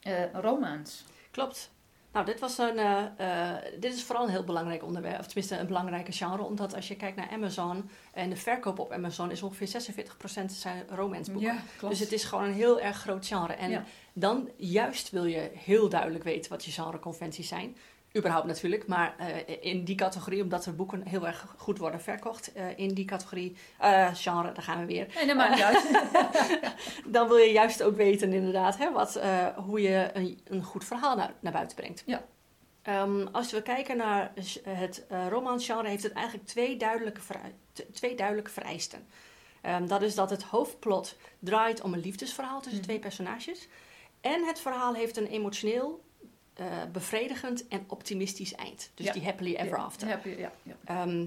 Uh, 0.08 0.14
romance. 0.34 1.04
Klopt. 1.32 1.72
Nou, 2.12 2.26
dit, 2.26 2.40
was 2.40 2.58
een, 2.58 2.78
uh, 2.78 3.02
uh, 3.20 3.56
dit 3.80 3.94
is 3.94 4.04
vooral 4.04 4.24
een 4.24 4.30
heel 4.30 4.44
belangrijk 4.44 4.84
onderwerp, 4.84 5.20
of 5.20 5.26
tenminste 5.26 5.58
een 5.58 5.68
belangrijke 5.68 6.12
genre, 6.12 6.44
omdat 6.44 6.76
als 6.76 6.88
je 6.88 6.96
kijkt 6.96 7.18
naar 7.18 7.30
Amazon 7.30 7.90
en 8.14 8.30
de 8.30 8.36
verkoop 8.36 8.80
op 8.80 8.92
Amazon 8.92 9.32
is 9.32 9.42
ongeveer 9.44 9.68
46% 9.68 10.46
zijn 10.46 10.84
romanceboeken. 10.90 11.54
Ja, 11.54 11.62
klopt. 11.78 11.94
Dus 11.94 12.04
het 12.04 12.12
is 12.12 12.24
gewoon 12.24 12.44
een 12.44 12.54
heel 12.54 12.80
erg 12.80 12.98
groot 12.98 13.28
genre. 13.28 13.54
En 13.54 13.70
Ja. 13.70 13.84
dan 14.14 14.50
juist 14.58 15.10
wil 15.10 15.26
je 15.26 15.52
heel 15.54 15.90
duidelijk 15.90 16.24
weten 16.24 16.52
wat 16.52 16.66
je 16.66 16.72
genreconventies 16.72 17.48
zijn. 17.48 17.78
Überhaupt 18.18 18.48
natuurlijk, 18.48 18.88
maar 18.88 19.16
eh, 19.18 19.58
in 19.72 19.84
die 19.84 19.96
categorie, 19.96 20.42
omdat 20.42 20.66
er 20.66 20.76
boeken 20.76 21.08
heel 21.08 21.28
erg 21.28 21.56
goed 21.58 21.78
worden 21.78 22.02
verkocht, 22.02 22.54
eh, 22.54 22.78
in 22.78 22.94
die 22.94 23.06
categorie 23.06 23.56
eh, 23.80 24.10
genre, 24.14 24.52
daar 24.52 24.64
gaan 24.64 24.80
we 24.80 24.86
weer. 24.86 25.08
Nee, 25.16 25.26
dat 25.26 25.36
maakt 25.36 25.62
uit. 25.62 25.84
Dan 27.14 27.28
wil 27.28 27.38
je 27.38 27.52
juist 27.52 27.84
ook 27.84 27.96
weten 27.96 28.34
inderdaad 28.34 28.78
hè, 28.78 28.92
wat, 28.92 29.20
hoe 29.56 29.82
je 29.82 30.10
een, 30.14 30.40
een 30.44 30.64
goed 30.64 30.86
verhaal 30.86 31.16
naar, 31.16 31.34
naar 31.40 31.52
buiten 31.52 31.76
brengt. 31.76 32.04
Ja. 32.06 32.24
Ehm, 32.82 33.28
als 33.32 33.52
we 33.52 33.62
kijken 33.62 33.98
naar 33.98 34.32
het 34.64 35.06
romansgenre, 35.30 35.88
heeft 35.88 36.04
het 36.04 36.14
eigenlijk 36.14 36.48
twee 36.48 36.78
duidelijke, 36.78 37.20
twee 37.94 38.16
duidelijke 38.16 38.52
vereisten. 38.52 39.08
Ehm, 39.62 39.88
dat 39.88 40.02
is 40.02 40.16
dat 40.16 40.30
het 40.30 40.44
hoofdplot 40.44 41.18
draait 41.40 41.82
om 41.82 41.94
een 41.94 42.00
liefdesverhaal 42.00 42.58
tussen 42.62 42.76
Mhm. 42.80 42.84
twee 42.84 43.00
personages. 43.00 43.68
En 44.22 44.46
het 44.46 44.60
verhaal 44.60 44.94
heeft 44.94 45.18
een 45.18 45.28
emotioneel, 45.28 46.03
eh, 46.54 46.66
bevredigend 46.92 47.68
en 47.68 47.84
optimistisch 47.88 48.56
eind. 48.56 48.92
Dus 48.94 49.06
Ja. 49.06 49.14
die 49.14 49.24
happily 49.24 49.56
ever 49.56 49.78
after. 49.78 50.08
Heb 50.08 50.24
je, 50.24 50.38
ja, 50.38 50.52
ja. 50.64 50.76
Ehm, 50.86 51.26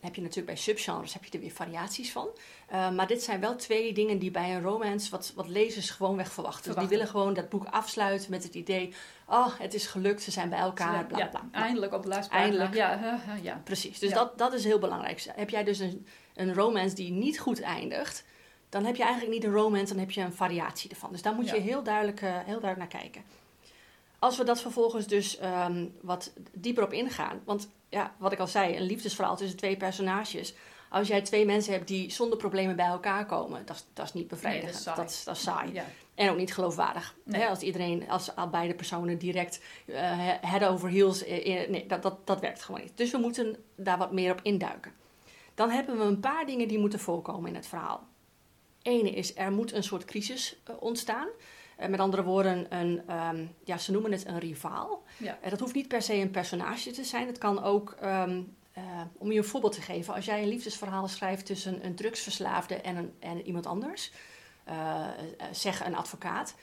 heb 0.00 0.14
je 0.14 0.20
natuurlijk 0.20 0.46
bij 0.46 0.56
subgenres 0.56 1.12
heb 1.12 1.24
je 1.24 1.30
er 1.30 1.40
weer 1.40 1.50
variaties 1.50 2.12
van. 2.12 2.28
Uh, 2.72 2.90
maar 2.90 3.06
dit 3.06 3.22
zijn 3.22 3.40
wel 3.40 3.56
twee 3.56 3.92
dingen 3.92 4.18
die 4.18 4.30
bij 4.30 4.54
een 4.54 4.62
romance 4.62 5.10
wat, 5.10 5.32
wat 5.34 5.48
lezers 5.48 5.90
gewoonweg 5.90 6.32
verwachten. 6.32 6.62
Dus 6.64 6.72
Verwachten. 6.72 6.88
die 6.88 6.98
willen 6.98 7.20
gewoon 7.20 7.34
dat 7.34 7.48
boek 7.48 7.64
afsluiten 7.70 8.30
met 8.30 8.42
het 8.42 8.54
idee... 8.54 8.94
oh, 9.28 9.58
het 9.58 9.74
is 9.74 9.86
gelukt, 9.86 10.22
ze 10.22 10.30
zijn 10.30 10.48
bij 10.48 10.58
elkaar, 10.58 11.06
bla 11.06 11.26
bla. 11.26 11.48
Eindelijk 11.52 11.92
op 11.92 12.02
de 12.02 12.08
laatste. 12.08 12.34
Eindelijk. 12.34 12.74
Ja, 12.74 13.00
uh, 13.02 13.42
ja. 13.42 13.60
Precies, 13.64 13.98
dus 13.98 14.12
dat, 14.12 14.38
dat 14.38 14.52
is 14.52 14.64
heel 14.64 14.78
belangrijk. 14.78 15.26
Heb 15.34 15.50
jij 15.50 15.64
dus 15.64 15.78
een, 15.78 16.06
een 16.34 16.54
romance 16.54 16.94
die 16.94 17.10
niet 17.10 17.38
goed 17.38 17.60
eindigt... 17.60 18.24
dan 18.68 18.84
heb 18.84 18.96
je 18.96 19.02
eigenlijk 19.02 19.32
niet 19.32 19.44
een 19.44 19.52
romance, 19.52 19.92
dan 19.92 19.98
heb 19.98 20.10
je 20.10 20.20
een 20.20 20.32
variatie 20.32 20.90
ervan. 20.90 21.12
Dus 21.12 21.22
daar 21.22 21.34
moet 21.34 21.50
je 21.50 21.60
heel 21.60 21.82
duidelijk, 21.82 22.20
uh, 22.22 22.28
heel 22.30 22.60
duidelijk 22.60 22.92
naar 22.92 23.00
kijken. 23.00 23.22
Als 24.26 24.36
we 24.36 24.44
dat 24.44 24.60
vervolgens 24.60 25.06
dus 25.06 25.38
um, 25.42 25.94
wat 26.00 26.32
dieper 26.52 26.84
op 26.84 26.92
ingaan... 26.92 27.40
want 27.44 27.68
ja, 27.88 28.14
wat 28.18 28.32
ik 28.32 28.38
al 28.38 28.46
zei, 28.46 28.76
een 28.76 28.82
liefdesverhaal 28.82 29.36
tussen 29.36 29.56
twee 29.56 29.76
personages... 29.76 30.54
Als 30.90 31.08
jij 31.08 31.22
twee 31.22 31.44
mensen 31.44 31.72
hebt 31.72 31.88
die 31.88 32.10
zonder 32.10 32.38
problemen 32.38 32.76
bij 32.76 32.86
elkaar 32.86 33.26
komen, 33.26 33.66
dat 33.66 33.76
is, 33.76 33.84
dat 33.92 34.06
is 34.06 34.12
niet 34.12 34.28
bevredigend. 34.28 34.84
Nee, 34.86 34.94
dat 34.94 34.94
is 34.94 34.94
saai. 34.94 34.96
dat, 34.96 35.10
is, 35.10 35.24
dat 35.24 35.36
is 35.36 35.42
saai. 35.42 35.72
Ja. 35.72 35.84
En 36.14 36.30
ook 36.30 36.36
niet 36.36 36.54
geloofwaardig. 36.54 37.14
Nee. 37.24 37.46
Als 37.46 37.60
iedereen, 37.60 38.08
als 38.08 38.36
al 38.36 38.48
beide 38.48 38.74
personen 38.74 39.18
direct 39.18 39.60
uh, 39.86 39.96
head 40.40 40.64
over 40.64 40.88
heels, 40.88 41.22
in, 41.22 41.70
nee, 41.70 41.86
dat, 41.86 42.02
dat, 42.02 42.26
dat 42.26 42.40
werkt 42.40 42.62
gewoon 42.62 42.80
niet. 42.80 42.92
Dus 42.94 43.10
we 43.10 43.18
moeten 43.18 43.56
daar 43.74 43.98
wat 43.98 44.12
meer 44.12 44.32
op 44.32 44.40
induiken. 44.42 44.92
Dan 45.54 45.70
hebben 45.70 45.98
we 45.98 46.04
een 46.04 46.20
paar 46.20 46.46
dingen 46.46 46.68
die 46.68 46.78
moeten 46.78 47.00
voorkomen 47.00 47.48
in 47.48 47.54
het 47.54 47.66
verhaal. 47.66 48.06
Ene 48.82 49.10
is, 49.10 49.36
er 49.36 49.52
moet 49.52 49.72
een 49.72 49.82
soort 49.82 50.04
crisis 50.04 50.56
uh, 50.70 50.76
ontstaan. 50.78 51.28
Uh, 51.80 51.86
met 51.86 52.00
andere 52.00 52.22
woorden, 52.22 52.66
een, 52.76 53.02
um, 53.16 53.54
ja, 53.64 53.78
ze 53.78 53.92
noemen 53.92 54.12
het 54.12 54.26
een 54.26 54.38
rivaal. 54.38 55.02
Ja. 55.16 55.38
dat 55.48 55.60
hoeft 55.60 55.74
niet 55.74 55.88
per 55.88 56.02
se 56.02 56.14
een 56.14 56.30
personage 56.30 56.90
te 56.90 57.04
zijn. 57.04 57.26
Het 57.26 57.38
kan 57.38 57.62
ook 57.62 57.96
um, 58.02 58.56
uh, 58.78 58.84
om 59.18 59.32
je 59.32 59.38
een 59.38 59.44
voorbeeld 59.44 59.72
te 59.72 59.82
geven, 59.82 60.14
als 60.14 60.24
jij 60.24 60.42
een 60.42 60.48
liefdesverhaal 60.48 61.08
schrijft 61.08 61.46
tussen 61.46 61.84
een 61.84 61.94
drugsverslaafde 61.94 62.74
en, 62.74 62.96
een, 62.96 63.14
en 63.18 63.46
iemand 63.46 63.66
anders, 63.66 64.12
uh, 64.68 65.08
zeg 65.52 65.86
een 65.86 65.96
advocaat, 65.96 66.54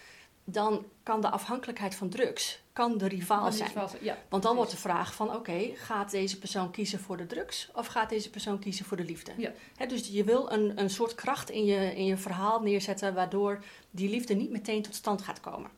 dan 0.43 0.85
kan 1.03 1.21
de 1.21 1.29
afhankelijkheid 1.29 1.95
van 1.95 2.09
drugs 2.09 2.61
kan 2.73 2.97
de 2.97 3.07
rivaal 3.07 3.51
zijn. 3.51 3.71
Ja, 4.01 4.17
Want 4.29 4.43
dan 4.43 4.55
wordt 4.55 4.71
de 4.71 4.77
vraag 4.77 5.13
van, 5.13 5.27
oké, 5.27 5.37
okay, 5.37 5.73
gaat 5.75 6.11
deze 6.11 6.39
persoon 6.39 6.71
kiezen 6.71 6.99
voor 6.99 7.17
de 7.17 7.25
drugs 7.25 7.69
of 7.73 7.87
gaat 7.87 8.09
deze 8.09 8.29
persoon 8.29 8.59
kiezen 8.59 8.85
voor 8.85 8.97
de 8.97 9.03
liefde? 9.03 9.31
Ja. 9.37 9.51
He, 9.75 9.85
dus 9.85 10.07
je 10.07 10.23
wil 10.23 10.51
een, 10.51 10.79
een 10.79 10.89
soort 10.89 11.15
kracht 11.15 11.49
in 11.49 11.65
je, 11.65 11.95
in 11.95 12.05
je 12.05 12.17
verhaal 12.17 12.61
neerzetten 12.61 13.13
waardoor 13.13 13.63
die 13.91 14.09
liefde 14.09 14.33
niet 14.33 14.49
meteen 14.49 14.81
tot 14.81 14.95
stand 14.95 15.21
gaat 15.21 15.39
komen. 15.39 15.69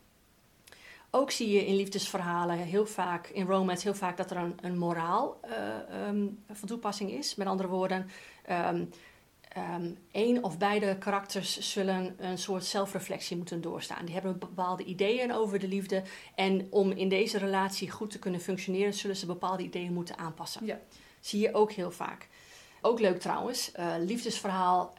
Ook 1.09 1.31
zie 1.31 1.49
je 1.49 1.65
in 1.65 1.75
liefdesverhalen 1.75 2.57
heel 2.57 2.85
vaak, 2.85 3.27
in 3.27 3.45
romance 3.45 3.83
heel 3.83 3.95
vaak, 3.95 4.17
dat 4.17 4.31
er 4.31 4.37
een, 4.37 4.57
een 4.61 4.77
moraal 4.77 5.39
uh, 5.45 6.07
um, 6.07 6.43
van 6.51 6.67
toepassing 6.67 7.11
is. 7.11 7.35
Met 7.35 7.47
andere 7.47 7.69
woorden, 7.69 8.09
um, 8.49 8.89
um, 9.57 9.97
één 10.11 10.43
of 10.43 10.57
beide 10.57 10.97
karakters 10.97 11.71
zullen 11.71 12.15
een 12.17 12.37
soort 12.37 12.65
zelfreflectie 12.65 13.37
moeten 13.37 13.61
doorstaan. 13.61 14.05
Die 14.05 14.13
hebben 14.13 14.39
bepaalde 14.39 14.83
ideeën 14.83 15.33
over 15.33 15.59
de 15.59 15.67
liefde. 15.67 16.03
En 16.35 16.67
om 16.69 16.91
in 16.91 17.09
deze 17.09 17.37
relatie 17.37 17.91
goed 17.91 18.11
te 18.11 18.19
kunnen 18.19 18.41
functioneren, 18.41 18.93
zullen 18.93 19.15
ze 19.15 19.25
bepaalde 19.25 19.63
ideeën 19.63 19.93
moeten 19.93 20.17
aanpassen. 20.17 20.65
Ja. 20.65 20.79
Zie 21.19 21.39
je 21.39 21.53
ook 21.53 21.71
heel 21.71 21.91
vaak. 21.91 22.27
Ook 22.81 22.99
leuk 22.99 23.19
trouwens, 23.19 23.71
uh, 23.79 23.93
liefdesverhaal 23.99 24.93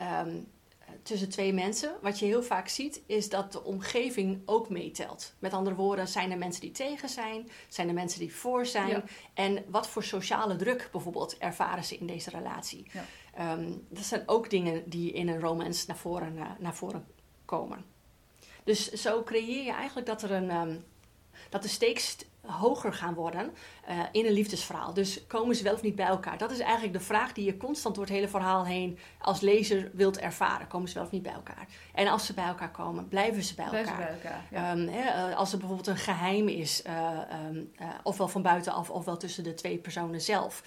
tussen 1.03 1.29
twee 1.29 1.53
mensen. 1.53 1.93
Wat 2.03 2.19
je 2.19 2.27
heel 2.27 2.43
vaak 2.43 2.69
ziet, 2.69 3.03
is 3.07 3.29
dat 3.29 3.53
de 3.53 3.65
omgeving 3.65 4.43
ook 4.45 4.69
meetelt. 4.69 5.35
Met 5.39 5.53
andere 5.53 5.77
woorden, 5.77 6.09
zijn 6.09 6.31
er 6.31 6.39
mensen 6.39 6.61
die 6.61 6.71
tegen 6.71 7.09
zijn? 7.09 7.51
Zijn 7.69 7.89
er 7.89 7.95
mensen 7.95 8.21
die 8.21 8.35
voor 8.35 8.67
zijn? 8.67 8.89
Ja. 8.89 9.05
En 9.35 9.65
wat 9.69 9.89
voor 9.89 10.05
sociale 10.05 10.57
druk 10.57 10.89
bijvoorbeeld 10.93 11.39
ervaren 11.39 11.85
ze 11.85 11.97
in 11.97 12.07
deze 12.07 12.31
relatie? 12.31 12.87
Ja. 12.93 13.05
Um, 13.41 13.87
dat 13.89 14.05
zijn 14.05 14.23
ook 14.27 14.51
dingen 14.51 14.91
die 14.91 15.13
in 15.13 15.29
een 15.29 15.41
romance 15.41 15.85
naar 15.87 15.97
voren, 15.97 16.37
uh, 16.37 16.51
naar 16.59 16.75
voren 16.75 17.07
komen. 17.45 17.85
Dus 18.65 18.91
zo 18.93 19.23
creëer 19.23 19.65
je 19.65 19.73
eigenlijk 19.73 20.07
dat 20.07 20.23
er 20.23 20.31
een... 20.31 20.51
Um, 20.51 20.85
dat 21.49 21.63
de 21.63 21.69
stakes 21.69 22.17
hoger 22.41 22.93
gaan 22.93 23.15
worden 23.15 23.55
uh, 23.89 24.01
in 24.13 24.27
een 24.27 24.33
liefdesverhaal. 24.33 24.95
Dus 24.95 25.27
komen 25.27 25.57
ze 25.57 25.63
wel 25.63 25.75
of 25.75 25.83
niet 25.83 25.97
bij 25.97 26.07
elkaar? 26.07 26.39
Dat 26.39 26.51
is 26.51 26.59
eigenlijk 26.59 26.93
de 26.93 27.01
vraag 27.01 27.33
die 27.33 27.45
je 27.45 27.57
constant 27.57 27.95
door 27.95 28.05
het 28.05 28.13
hele 28.13 28.29
verhaal 28.29 28.67
heen 28.67 28.99
als 29.21 29.41
lezer 29.41 29.91
wilt 29.93 30.19
ervaren. 30.19 30.67
Komen 30.67 30.89
ze 30.89 30.95
wel 30.95 31.05
of 31.05 31.11
niet 31.11 31.23
bij 31.23 31.33
elkaar? 31.33 31.67
En 31.95 32.07
als 32.09 32.27
ze 32.27 32.35
bij 32.35 32.47
elkaar 32.47 32.71
komen, 32.71 33.09
blijven 33.09 33.43
ze 33.43 33.55
bij 33.55 33.69
blijven 33.69 33.93
elkaar? 33.93 34.07
Bij 34.07 34.31
elkaar 34.31 34.47
ja. 34.51 34.73
um, 34.73 34.89
hè, 34.89 35.35
als 35.35 35.53
er 35.53 35.59
bijvoorbeeld 35.59 35.89
een 35.89 35.97
geheim 35.97 36.49
is, 36.49 36.83
uh, 36.87 37.21
um, 37.49 37.71
uh, 37.81 37.89
ofwel 38.03 38.29
van 38.29 38.43
buitenaf 38.43 38.91
ofwel 38.91 39.17
tussen 39.17 39.45
de 39.45 39.55
twee 39.55 39.79
personen 39.79 40.21
zelf. 40.21 40.63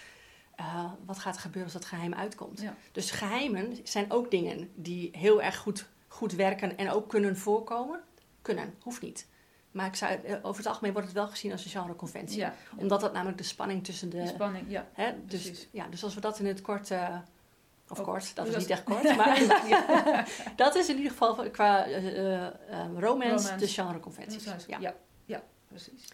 Uh, 0.59 0.91
wat 1.05 1.19
gaat 1.19 1.35
er 1.35 1.41
gebeuren 1.41 1.73
als 1.73 1.81
dat 1.81 1.89
geheim 1.89 2.13
uitkomt? 2.13 2.61
Ja. 2.61 2.75
Dus 2.91 3.11
geheimen 3.11 3.77
zijn 3.83 4.11
ook 4.11 4.31
dingen 4.31 4.71
die 4.75 5.09
heel 5.11 5.41
erg 5.41 5.57
goed, 5.57 5.85
goed 6.07 6.33
werken 6.33 6.77
en 6.77 6.91
ook 6.91 7.09
kunnen 7.09 7.37
voorkomen. 7.37 8.01
Kunnen, 8.41 8.73
hoeft 8.81 9.01
niet. 9.01 9.27
Maar 9.71 9.85
ik 9.85 9.95
zou, 9.95 10.19
over 10.41 10.57
het 10.57 10.67
algemeen 10.67 10.91
wordt 10.91 11.07
het 11.07 11.17
wel 11.17 11.27
gezien 11.27 11.51
als 11.51 11.65
een 11.65 11.71
genreconventie. 11.71 12.37
Ja. 12.37 12.53
Omdat 12.75 13.01
dat 13.01 13.13
namelijk 13.13 13.37
de 13.37 13.43
spanning 13.43 13.83
tussen 13.83 14.09
de... 14.09 14.21
De 14.21 14.27
spanning, 14.27 14.65
ja. 14.67 14.87
Hè, 14.93 15.13
dus, 15.25 15.67
ja, 15.71 15.87
dus 15.87 16.03
als 16.03 16.15
we 16.15 16.21
dat 16.21 16.39
in 16.39 16.45
het 16.45 16.61
kort... 16.61 16.89
Uh, 16.89 17.17
of 17.89 17.99
Ook, 17.99 18.05
kort, 18.05 18.35
dat 18.35 18.45
dus 18.45 18.55
is 18.55 18.61
niet 18.61 18.69
echt 18.69 18.83
kort, 18.83 19.15
maar 19.17 19.41
ja, 19.67 20.25
dat 20.55 20.75
is 20.75 20.89
in 20.89 20.95
ieder 20.95 21.11
geval 21.11 21.49
qua 21.49 21.87
uh, 21.87 21.95
romance, 21.97 22.99
romance, 22.99 23.55
de 23.55 23.67
genreconventies. 23.67 24.43
Ja. 24.67 24.79
ja, 24.79 24.95
ja, 25.25 25.43
precies. 25.67 26.07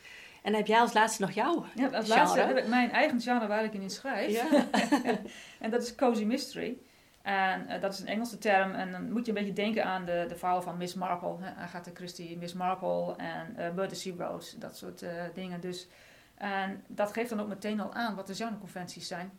En 0.46 0.54
heb 0.54 0.68
jij 0.68 0.80
als 0.80 0.94
laatste 0.94 1.22
nog 1.22 1.32
jouw 1.32 1.66
ja, 1.76 1.88
als 1.88 2.08
laatste 2.08 2.40
heb 2.40 2.58
ik 2.58 2.68
mijn 2.68 2.92
eigen 2.92 3.22
genre 3.22 3.48
waar 3.48 3.64
ik 3.64 3.74
in 3.74 3.90
schrijf. 3.90 4.32
Ja. 4.32 4.68
en 5.60 5.70
dat 5.70 5.82
is 5.82 5.96
cozy 5.96 6.24
mystery. 6.24 6.78
En 7.22 7.66
uh, 7.70 7.82
dat 7.82 7.94
is 7.94 8.00
een 8.00 8.08
Engelse 8.08 8.38
term. 8.38 8.72
En 8.72 8.92
dan 8.92 9.12
moet 9.12 9.26
je 9.26 9.32
een 9.32 9.38
beetje 9.38 9.54
denken 9.54 9.86
aan 9.86 10.06
de, 10.06 10.26
de 10.28 10.36
verhalen 10.36 10.64
van 10.64 10.78
Miss 10.78 10.94
Marple. 10.94 11.36
Hè? 11.40 11.54
Agatha 11.54 11.92
Christie, 11.94 12.38
Miss 12.38 12.54
Marple 12.54 13.16
en 13.16 13.56
uh, 13.58 13.72
Murder, 13.74 13.98
She 13.98 14.16
Wrote. 14.16 14.58
Dat 14.58 14.78
soort 14.78 15.02
uh, 15.02 15.10
dingen. 15.34 15.62
Dus, 15.62 15.88
en 16.36 16.84
dat 16.88 17.14
geeft 17.14 17.30
dan 17.30 17.42
ook 17.42 17.48
meteen 17.48 17.80
al 17.80 17.94
aan 17.94 18.16
wat 18.16 18.28
de 18.28 18.36
genreconventies 18.36 19.08
zijn. 19.08 19.32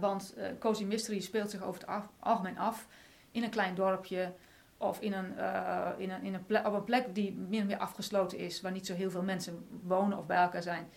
Want 0.00 0.34
cozy 0.58 0.84
mystery 0.84 1.20
speelt 1.20 1.50
zich 1.50 1.62
over 1.62 1.80
het 1.80 1.90
af, 1.90 2.08
algemeen 2.18 2.58
af 2.58 2.86
in 3.30 3.42
een 3.42 3.50
klein 3.50 3.74
dorpje. 3.74 4.32
Of 4.78 5.00
in 5.00 5.12
een, 5.12 5.36
in 5.98 6.10
een, 6.10 6.22
in 6.22 6.34
een 6.34 6.66
op 6.66 6.72
een 6.72 6.84
plek 6.84 7.14
die 7.14 7.34
meer 7.34 7.60
en 7.60 7.66
meer 7.66 7.78
afgesloten 7.78 8.38
is. 8.38 8.60
Waar 8.60 8.72
niet 8.72 8.86
zo 8.86 8.94
heel 8.94 9.10
veel 9.10 9.22
mensen 9.22 9.66
wonen 9.82 10.18
of 10.18 10.26
bij 10.26 10.42
elkaar 10.42 10.62
zijn. 10.62 10.88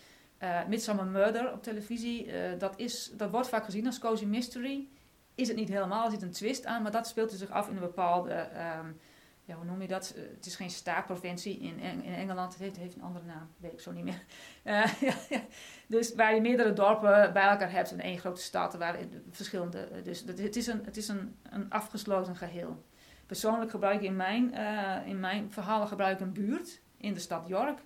Uh, 0.42 0.66
Midsummer 0.68 1.06
Murder 1.06 1.52
op 1.52 1.62
televisie. 1.62 2.30
dat, 2.58 2.74
is, 2.76 3.12
dat 3.16 3.30
wordt 3.30 3.48
vaak 3.48 3.64
gezien 3.64 3.86
als 3.86 3.98
cozy 3.98 4.24
mystery 4.24 4.88
is 5.34 5.48
het 5.48 5.56
niet 5.56 5.68
helemaal, 5.68 6.04
er 6.04 6.10
zit 6.10 6.22
een 6.22 6.30
twist 6.30 6.66
aan, 6.66 6.82
maar 6.82 6.92
dat 6.92 7.06
speelt 7.06 7.32
zich 7.32 7.50
af 7.50 7.68
in 7.68 7.74
een 7.74 7.80
bepaalde, 7.80 8.48
um, 8.80 9.00
ja, 9.44 9.54
hoe 9.54 9.64
noem 9.64 9.82
je 9.82 9.88
dat? 9.88 10.14
Het 10.34 10.46
is 10.46 10.56
geen 10.56 10.70
staatprovincie 10.70 11.58
in, 11.58 11.78
in 11.78 12.14
Engeland, 12.14 12.58
het 12.58 12.76
heeft, 12.76 12.94
een 12.94 13.02
andere 13.02 13.24
naam, 13.24 13.50
weet 13.56 13.72
ik 13.72 13.80
zo 13.80 13.92
niet 13.92 14.04
meer. 14.04 14.22
Dus 15.86 16.14
waar 16.14 16.34
je 16.34 16.40
meerdere 16.40 16.72
dorpen 16.72 17.32
bij 17.32 17.48
elkaar 17.48 17.72
hebt 17.72 17.90
in 17.90 18.00
één 18.00 18.18
grote 18.18 18.40
stad, 18.40 18.74
waar 18.74 18.98
verschillende, 19.30 20.02
dus 20.02 20.24
het 20.26 20.56
is 20.56 20.66
een, 20.66 20.84
het 20.84 20.96
is 20.96 21.08
een, 21.08 21.36
een 21.42 21.70
afgesloten 21.70 22.36
geheel. 22.36 22.84
Persoonlijk 23.32 23.70
gebruik 23.70 24.00
ik 24.00 24.06
in 24.06 24.16
mijn, 24.16 24.54
eh, 24.54 25.06
in 25.06 25.20
mijn 25.20 25.52
verhalen 25.52 25.88
gebruik 25.88 26.20
ik 26.20 26.26
een 26.26 26.32
buurt 26.32 26.80
in 26.96 27.14
de 27.14 27.20
stad 27.20 27.48
York. 27.48 27.78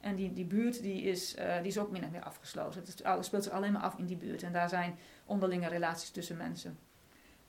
En 0.00 0.14
die, 0.14 0.32
die 0.32 0.44
buurt 0.44 0.82
die 0.82 1.02
is, 1.02 1.34
eh, 1.34 1.56
die 1.56 1.66
is 1.66 1.78
ook 1.78 1.90
min 1.90 2.04
of 2.04 2.10
meer 2.10 2.22
afgesloten. 2.22 2.80
Het, 2.80 3.24
speelt 3.24 3.44
zich 3.44 3.52
alleen 3.52 3.72
maar 3.72 3.82
af 3.82 3.98
in 3.98 4.06
die 4.06 4.16
buurt. 4.16 4.42
En 4.42 4.52
daar 4.52 4.68
zijn 4.68 4.98
onderlinge 5.24 5.68
relaties 5.68 6.10
tussen 6.10 6.36
mensen. 6.36 6.78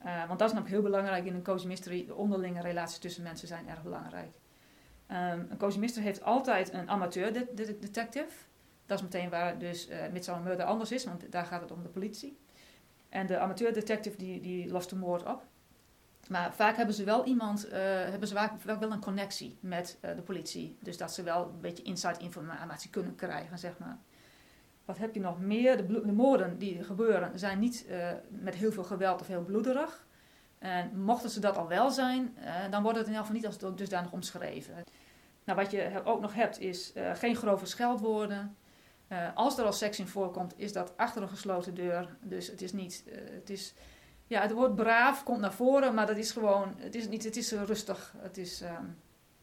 Uh, 0.05 0.27
want 0.27 0.39
dat 0.39 0.49
is 0.49 0.55
nog 0.55 0.67
heel 0.67 0.81
belangrijk 0.81 1.25
in 1.25 1.35
een 1.35 1.43
cozy 1.43 1.67
mystery. 1.67 2.05
De 2.05 2.15
onderlinge 2.15 2.61
relaties 2.61 2.97
tussen 2.97 3.23
mensen 3.23 3.47
zijn 3.47 3.69
erg 3.69 3.83
belangrijk. 3.83 4.35
Um, 5.11 5.47
een 5.49 5.57
cozy 5.57 5.79
mystery 5.79 6.05
heeft 6.05 6.23
altijd 6.23 6.73
een 6.73 6.89
amateur 6.89 7.33
de 7.33 7.47
de 7.53 7.79
detective. 7.79 8.31
Dat 8.85 8.97
is 8.97 9.03
meteen 9.03 9.29
waar 9.29 9.57
dus 9.57 9.89
uh, 9.89 9.97
Midsummer 10.11 10.43
Murder 10.43 10.65
anders 10.65 10.91
is, 10.91 11.05
want 11.05 11.31
daar 11.31 11.45
gaat 11.45 11.61
het 11.61 11.71
om 11.71 11.83
de 11.83 11.89
politie. 11.89 12.37
En 13.09 13.27
de 13.27 13.37
amateur 13.37 13.73
detective 13.73 14.17
die, 14.17 14.41
die 14.41 14.71
lost 14.71 14.89
de 14.89 14.95
moord 14.95 15.25
op. 15.25 15.45
Maar 16.27 16.53
vaak 16.53 16.75
hebben 16.75 16.95
ze 16.95 17.03
wel 17.03 17.25
iemand, 17.25 17.65
uh, 17.65 17.71
hebben 17.83 18.27
ze 18.27 18.33
vaak 18.35 18.79
wel 18.79 18.91
een 18.91 18.99
connectie 18.99 19.57
met 19.59 19.97
uh, 20.01 20.15
de 20.15 20.21
politie. 20.21 20.77
Dus 20.79 20.97
dat 20.97 21.13
ze 21.13 21.23
wel 21.23 21.43
een 21.43 21.61
beetje 21.61 21.83
inside 21.83 22.19
informatie 22.19 22.89
kunnen 22.89 23.15
krijgen, 23.15 23.59
zeg 23.59 23.77
maar. 23.77 23.97
Wat 24.85 24.97
heb 24.97 25.13
je 25.13 25.19
nog 25.19 25.39
meer? 25.39 25.77
De, 25.77 26.05
de 26.05 26.11
moorden 26.11 26.57
die 26.57 26.83
gebeuren 26.83 27.39
zijn 27.39 27.59
niet 27.59 27.85
uh, 27.89 28.11
met 28.29 28.55
heel 28.55 28.71
veel 28.71 28.83
geweld 28.83 29.21
of 29.21 29.27
heel 29.27 29.43
bloederig. 29.43 30.07
En 30.59 31.01
mochten 31.01 31.29
ze 31.29 31.39
dat 31.39 31.57
al 31.57 31.67
wel 31.67 31.91
zijn, 31.91 32.37
dan 32.69 32.83
wordt 32.83 32.97
het 32.97 33.07
in 33.07 33.13
elk 33.13 33.25
geval 33.25 33.35
niet 33.35 33.45
als 33.45 33.75
dusdanig 33.75 34.11
omschreven. 34.11 34.73
Nou, 35.43 35.59
wat 35.59 35.71
je 35.71 36.01
ook 36.03 36.21
nog 36.21 36.33
hebt 36.33 36.59
is 36.59 36.93
geen 37.13 37.35
grove 37.35 37.65
scheldwoorden. 37.65 38.55
als 39.35 39.57
er 39.57 39.65
al 39.65 39.73
seks 39.73 39.99
in 39.99 40.07
voorkomt, 40.07 40.53
is 40.57 40.73
dat 40.73 40.97
achter 40.97 41.21
een 41.21 41.29
gesloten 41.29 41.75
deur. 41.75 42.15
Dus 42.21 42.47
het 42.47 42.61
is 42.61 42.73
niet, 42.73 43.03
het 43.31 43.49
is 43.49 43.73
ja, 44.29 44.41
het 44.41 44.51
woord 44.51 44.75
braaf 44.75 45.23
komt 45.23 45.39
naar 45.39 45.53
voren, 45.53 45.93
maar 45.93 46.07
dat 46.07 46.17
is 46.17 46.31
gewoon, 46.31 46.75
het 46.77 46.95
is 46.95 47.07
niet, 47.07 47.23
het 47.23 47.35
is 47.35 47.51
rustig. 47.51 48.13
Het 48.17 48.37
is, 48.37 48.61
um, 48.61 48.97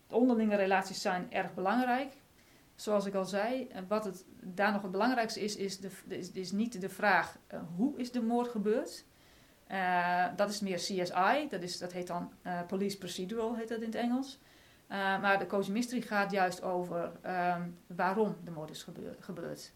de 0.06 0.14
onderlinge 0.14 0.56
relaties 0.56 1.00
zijn 1.00 1.32
erg 1.32 1.54
belangrijk. 1.54 2.12
Zoals 2.74 3.06
ik 3.06 3.14
al 3.14 3.24
zei, 3.24 3.68
wat 3.88 4.04
het 4.04 4.24
daar 4.40 4.72
nog 4.72 4.82
het 4.82 4.90
belangrijkste 4.90 5.40
is, 5.40 5.56
is, 5.56 5.78
de, 5.80 5.90
is, 6.08 6.30
is 6.30 6.52
niet 6.52 6.80
de 6.80 6.88
vraag 6.88 7.38
uh, 7.54 7.60
hoe 7.76 7.98
is 7.98 8.12
de 8.12 8.22
moord 8.22 8.48
gebeurd. 8.48 9.04
Uh, 9.70 10.26
dat 10.36 10.50
is 10.50 10.60
meer 10.60 10.76
CSI, 10.76 11.46
dat, 11.50 11.62
is, 11.62 11.78
dat 11.78 11.92
heet 11.92 12.06
dan 12.06 12.32
uh, 12.42 12.60
Police 12.66 12.98
Procedural, 12.98 13.56
heet 13.56 13.68
dat 13.68 13.80
in 13.80 13.86
het 13.86 13.94
Engels. 13.94 14.38
maar 14.88 15.38
de 15.38 15.46
Cozy 15.46 15.70
Mystery 15.70 16.00
gaat 16.00 16.30
juist 16.30 16.62
over 16.62 17.12
um, 17.26 17.78
waarom 17.86 18.36
de 18.44 18.50
moord 18.50 18.70
is 18.70 18.86
gebeurd. 19.20 19.72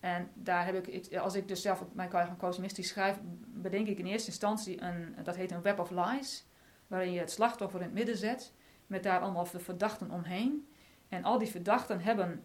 En 0.00 0.30
daar 0.34 0.66
heb 0.66 0.86
ik, 0.86 1.16
als 1.16 1.34
ik 1.34 1.48
dus 1.48 1.62
zelf 1.62 1.84
mijn 1.92 2.10
cosmistisch 2.38 2.88
schrijf, 2.88 3.18
bedenk 3.46 3.86
ik 3.86 3.98
in 3.98 4.06
eerste 4.06 4.28
instantie 4.28 4.82
een, 4.82 5.14
dat 5.22 5.36
heet 5.36 5.50
een 5.50 5.62
web 5.62 5.78
of 5.78 5.90
lies, 5.90 6.46
waarin 6.86 7.12
je 7.12 7.18
het 7.18 7.30
slachtoffer 7.30 7.80
in 7.80 7.86
het 7.86 7.94
midden 7.94 8.16
zet, 8.16 8.52
met 8.86 9.02
daar 9.02 9.20
allemaal 9.20 9.48
de 9.52 9.58
verdachten 9.58 10.10
omheen. 10.10 10.68
En 11.08 11.24
al 11.24 11.38
die 11.38 11.48
verdachten 11.48 12.00
hebben 12.00 12.44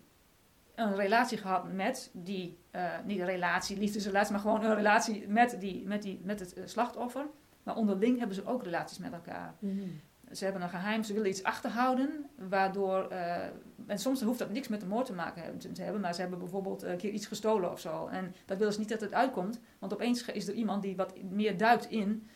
een 0.76 0.96
relatie 0.96 1.38
gehad 1.38 1.74
met 1.74 2.10
die, 2.14 2.58
uh, 2.72 2.92
niet 3.06 3.20
een 3.20 3.26
relatie, 3.26 3.78
liefdesrelatie, 3.78 4.32
maar 4.32 4.42
gewoon 4.42 4.64
een 4.64 4.76
relatie 4.76 5.28
met, 5.28 5.58
die, 5.60 5.86
met, 5.86 6.02
die, 6.02 6.22
met 6.24 6.40
het 6.40 6.58
uh, 6.58 6.64
slachtoffer. 6.68 7.26
Maar 7.64 7.76
onderling 7.76 8.18
hebben 8.18 8.36
ze 8.36 8.46
ook 8.46 8.64
relaties 8.64 8.98
met 8.98 9.14
elkaar. 9.14 9.56
Mm 9.60 10.02
ze 10.36 10.44
hebben 10.44 10.62
een 10.62 10.70
geheim, 10.70 11.04
ze 11.04 11.14
willen 11.14 11.30
iets 11.30 11.44
achterhouden, 11.44 12.30
waardoor, 12.36 13.08
uh, 13.12 13.44
en 13.88 14.00
soms 14.00 14.22
hoeft 14.22 14.40
dat 14.40 14.50
niks 14.50 14.68
met 14.68 14.80
de 14.80 14.86
moord 14.86 15.06
te 15.06 15.14
maken 15.14 15.58
te 15.58 15.82
hebben, 15.82 16.02
maar 16.02 16.14
ze 16.14 16.22
hebben 16.22 16.40
bijvoorbeeld 16.40 16.82
een 16.82 16.98
keer 16.98 17.12
iets 17.12 17.26
gestolen 17.26 17.72
of 17.72 17.80
zo. 17.80 18.08
En 18.08 18.36
dat 18.46 18.58
willen 18.58 18.74
ze 18.74 18.80
niet 18.80 18.90
dat 18.90 19.02
het 19.02 19.14
uitkomt, 19.14 19.60
want 19.80 19.94
opeens 19.94 20.26
is 20.26 20.48
er 20.48 20.54
iemand 20.54 20.82
die 20.82 20.96
wat 20.96 21.22
meer 21.22 21.58
duikt 21.58 21.90
in 21.90 22.28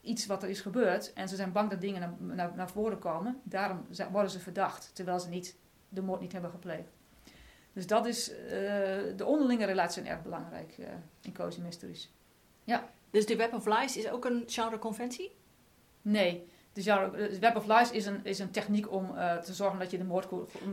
iets 0.00 0.26
wat 0.26 0.42
er 0.42 0.48
is 0.48 0.60
gebeurd 0.60 1.12
en 1.12 1.28
ze 1.28 1.36
zijn 1.36 1.52
bang 1.52 1.70
dat 1.70 1.80
dingen 1.80 2.00
naar, 2.00 2.36
naar, 2.36 2.52
naar 2.56 2.70
voren 2.70 2.98
komen. 2.98 3.40
Daarom 3.42 3.86
worden 4.10 4.30
ze 4.30 4.38
verdacht, 4.38 4.90
terwijl 4.94 5.20
ze 5.20 5.28
niet, 5.28 5.56
de 5.88 6.02
moord 6.02 6.20
niet 6.20 6.32
hebben 6.32 6.50
gepleegd. 6.50 6.90
Dus 7.72 7.86
dat 7.86 8.06
is, 8.06 8.30
uh, 8.30 8.36
de 9.16 9.24
onderlinge 9.24 9.64
relaties 9.64 9.94
zijn 9.94 10.06
erg 10.06 10.22
belangrijk 10.22 10.78
uh, 10.78 10.86
in 11.20 11.32
Cozy 11.32 11.60
Mysteries. 11.60 12.12
Ja. 12.64 12.88
Dus 13.10 13.26
de 13.26 13.36
Web 13.36 13.52
of 13.52 13.66
Lies 13.66 13.96
is 13.96 14.10
ook 14.10 14.24
een 14.24 14.42
genreconventie? 14.46 15.36
Nee. 16.02 16.48
Dus 16.76 16.84
ja, 16.84 17.10
Web 17.40 17.56
of 17.56 17.66
Lies 17.66 17.90
is 17.90 18.06
een, 18.06 18.20
is 18.22 18.38
een 18.38 18.50
techniek 18.50 18.92
om 18.92 19.10
uh, 19.14 19.36
te 19.36 19.54
zorgen 19.54 19.78
dat 19.78 19.90
je 19.90 19.98
de, 19.98 20.04
moord, 20.04 20.28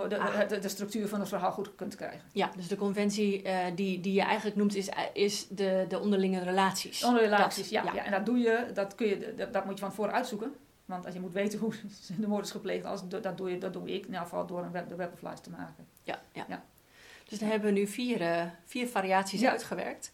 de, 0.10 0.18
ah. 0.18 0.50
de, 0.50 0.60
de, 0.60 0.70
structuur 0.70 1.08
van 1.08 1.20
het 1.20 1.30
verhaal 1.30 1.52
goed 1.52 1.76
kunt 1.76 1.96
krijgen. 1.96 2.22
Ja, 2.32 2.52
dus 2.56 2.68
de 2.68 2.76
conventie 2.76 3.44
uh, 3.44 3.58
die, 3.76 4.00
die 4.00 4.14
je 4.14 4.22
eigenlijk 4.22 4.56
noemt 4.56 4.76
is, 4.76 4.90
is 5.14 5.48
de, 5.48 5.86
de 5.90 6.00
onderlinge 6.00 6.44
relaties. 6.44 7.04
Onderlinge 7.04 7.36
relaties, 7.36 7.70
ja, 7.70 7.84
ja. 7.94 8.06
En 8.06 8.12
dat 8.12 8.26
doe 8.26 8.38
je, 8.38 8.66
dat, 8.74 8.96
kun 8.96 9.08
je, 9.08 9.34
dat, 9.36 9.54
dat 9.54 9.66
moet 9.66 9.74
je 9.74 9.80
van 9.80 9.90
tevoren 9.90 10.14
uitzoeken. 10.14 10.54
Want 10.86 11.06
als 11.06 11.14
je 11.14 11.20
moet 11.20 11.34
weten 11.34 11.60
hoe 11.60 11.74
de 12.20 12.28
moord 12.28 12.46
is 12.46 12.52
gepleegd, 12.52 12.86
als, 12.86 13.08
dat, 13.08 13.38
doe 13.38 13.50
je, 13.50 13.58
dat 13.58 13.74
doe 13.74 13.88
ik 13.88 14.02
in 14.02 14.06
ieder 14.06 14.22
geval 14.22 14.46
door 14.46 14.64
een 14.64 14.72
web, 14.72 14.90
de 14.90 14.96
Web 14.96 15.14
of 15.14 15.30
Lies 15.30 15.40
te 15.40 15.50
maken. 15.50 15.88
Ja, 16.04 16.22
ja. 16.32 16.46
ja. 16.48 16.64
Dus 17.28 17.40
dan 17.40 17.50
hebben 17.50 17.74
we 17.74 17.80
nu 17.80 17.88
vier, 17.88 18.22
uh, 18.22 18.44
vier 18.66 18.88
variaties 18.88 19.46
uitgewerkt. 19.46 20.12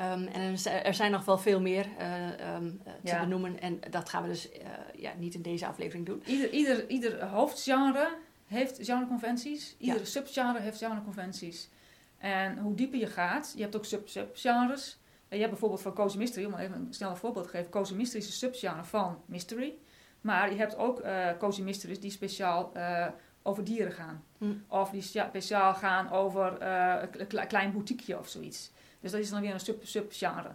Um, 0.00 0.26
en 0.26 0.56
er 0.84 0.94
zijn 0.94 1.10
nog 1.10 1.24
wel 1.24 1.38
veel 1.38 1.60
meer 1.60 1.86
uh, 1.98 2.54
um, 2.54 2.80
te 2.84 2.90
ja. 3.02 3.20
benoemen. 3.20 3.60
En 3.60 3.80
dat 3.90 4.08
gaan 4.08 4.22
we 4.22 4.28
dus 4.28 4.52
uh, 4.52 4.58
ja, 4.96 5.12
niet 5.18 5.34
in 5.34 5.42
deze 5.42 5.66
aflevering 5.66 6.06
doen. 6.06 6.22
Ieder, 6.26 6.50
ieder, 6.50 6.88
ieder 6.88 7.24
hoofdgenre 7.24 8.16
heeft 8.46 8.78
genreconventies. 8.80 9.74
Ieder 9.78 9.98
ja. 9.98 10.04
subgenre 10.04 10.60
heeft 10.60 10.78
genreconventies. 10.78 11.68
En 12.18 12.58
hoe 12.58 12.74
dieper 12.74 12.98
je 12.98 13.06
gaat, 13.06 13.52
je 13.56 13.62
hebt 13.62 13.76
ook 13.76 13.84
sub-subgenres. 13.84 14.98
Je 15.28 15.36
hebt 15.36 15.50
bijvoorbeeld 15.50 15.82
van 15.82 15.94
Cozy 15.94 16.18
Mystery, 16.18 16.46
om 16.46 16.54
even 16.54 16.74
een 16.74 16.94
snel 16.94 17.16
voorbeeld 17.16 17.44
te 17.44 17.50
geven. 17.50 17.70
Cozy 17.70 17.94
Mystery 17.94 18.22
is 18.22 18.26
een 18.26 18.32
subgenre 18.32 18.84
van 18.84 19.22
Mystery. 19.26 19.74
Maar 20.20 20.50
je 20.50 20.56
hebt 20.56 20.76
ook 20.76 21.04
uh, 21.04 21.28
Cozy 21.38 21.62
Mysteries 21.62 22.00
die 22.00 22.10
speciaal 22.10 22.72
over 23.42 23.64
dieren 23.64 23.92
gaan. 23.92 24.24
Hm. 24.38 24.52
Of 24.68 24.90
die 24.90 25.02
speciaal 25.02 25.74
gaan 25.74 26.10
over 26.10 26.62
een 26.62 27.46
klein 27.48 27.72
boutiqueje 27.72 28.18
of 28.18 28.28
zoiets. 28.28 28.70
Dus 29.00 29.10
dat 29.10 29.20
is 29.20 29.30
dan 29.30 29.40
weer 29.40 29.52
een 29.52 29.60
sub, 29.60 29.84
subgenre. 29.84 30.50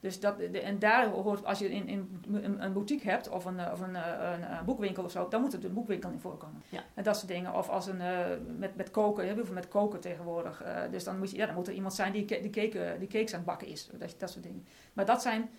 Dus 0.00 0.20
dat, 0.20 0.38
de, 0.38 0.60
en 0.60 0.78
daar 0.78 1.08
hoort, 1.08 1.44
als 1.44 1.58
je 1.58 1.70
in, 1.70 1.88
in 1.88 2.22
een, 2.32 2.64
een 2.64 2.72
boutique 2.72 3.10
hebt 3.10 3.28
of 3.28 3.44
een, 3.44 3.72
of 3.72 3.80
een, 3.80 3.96
eh, 3.96 4.32
een, 4.32 4.52
een, 4.52 4.64
boekwinkel 4.64 5.04
of 5.04 5.10
zo, 5.10 5.28
dan 5.28 5.40
moet 5.40 5.52
er 5.52 5.64
een 5.64 5.72
boekwinkel 5.72 6.10
in 6.10 6.20
voorkomen. 6.20 6.62
Ja. 6.68 6.84
En 6.94 7.02
dat 7.02 7.16
soort 7.16 7.28
dingen. 7.28 7.54
Of 7.54 7.68
als 7.68 7.86
een, 7.86 8.00
uh, 8.00 8.26
met, 8.56 8.76
met 8.76 8.90
koken, 8.90 9.24
heel 9.24 9.44
veel 9.44 9.54
met 9.54 9.68
koken 9.68 10.00
tegenwoordig. 10.00 10.64
Uh, 10.64 10.80
dus 10.90 11.04
dan 11.04 11.18
moet, 11.18 11.30
je, 11.30 11.36
ja, 11.36 11.46
dan 11.46 11.54
moet 11.54 11.66
er 11.66 11.74
iemand 11.74 11.94
zijn 11.94 12.12
die, 12.12 12.24
die, 12.24 12.50
cake, 12.50 12.96
die 12.98 13.08
cakes 13.08 13.32
aan 13.32 13.38
het 13.38 13.48
bakken 13.48 13.68
is. 13.68 13.88
Dat, 13.98 14.14
dat 14.18 14.30
soort 14.30 14.44
dingen. 14.44 14.66
Maar 14.92 15.04
dat 15.04 15.22
zijn 15.22 15.50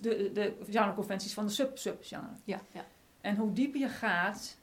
de, 0.00 0.30
de 0.32 0.56
genreconventies 0.70 1.34
van 1.34 1.46
de 1.46 1.52
sub-subgenre. 1.52 2.32
Ja, 2.44 2.60
ja. 2.72 2.84
En 3.20 3.36
hoe 3.36 3.52
dieper 3.52 3.80
je 3.80 3.88
gaat 3.88 4.58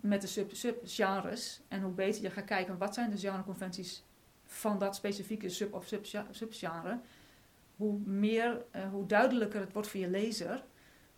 met 0.00 0.20
de 0.20 0.26
sub-subgenres 0.26 1.60
en 1.68 1.82
hoe 1.82 1.92
beter 1.92 2.22
je 2.22 2.30
gaat 2.30 2.44
kijken 2.44 2.78
wat 2.78 2.94
zijn 2.94 3.10
de 3.10 3.18
genreconventies 3.18 4.04
van 4.52 4.78
dat 4.78 4.94
specifieke 4.94 5.48
sub- 5.48 5.74
of 5.74 5.92
subgenre, 6.30 7.00
hoe 7.76 7.98
meer, 7.98 8.64
uh, 8.76 8.88
hoe 8.90 9.06
duidelijker 9.06 9.60
het 9.60 9.72
wordt 9.72 9.88
voor 9.88 10.00
je 10.00 10.08
lezer. 10.08 10.64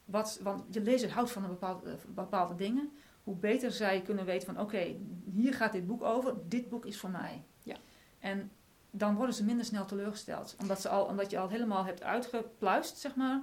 Wat, 0.05 0.39
want 0.43 0.75
je 0.75 0.81
lezer 0.81 1.11
houdt 1.11 1.31
van 1.31 1.43
een 1.43 1.49
bepaalde, 1.49 1.91
uh, 1.91 1.95
bepaalde 2.09 2.55
dingen. 2.55 2.93
Hoe 3.25 3.37
beter 3.37 3.71
zij 3.71 4.03
kunnen 4.03 4.25
weten 4.25 4.55
van 4.55 4.61
oké, 4.61 4.97
hier 5.33 5.55
gaat 5.55 5.73
dit 5.73 5.87
boek 5.87 6.03
over, 6.03 6.35
dit 6.49 6.69
boek 6.69 6.87
is 6.87 6.99
voor 6.99 7.11
mij. 7.11 7.45
Ja. 7.63 7.77
En 8.19 8.51
dan 8.91 9.15
worden 9.15 9.35
ze 9.35 9.45
minder 9.45 9.65
snel 9.65 9.85
teleurgesteld. 9.85 10.57
Omdat, 10.61 10.81
ze 10.81 10.89
al, 10.89 11.05
omdat 11.05 11.31
je 11.31 11.39
al 11.39 11.49
helemaal 11.49 11.85
hebt 11.85 12.03
uitgepluist, 12.03 12.99
zeg 12.99 13.15
maar, 13.15 13.43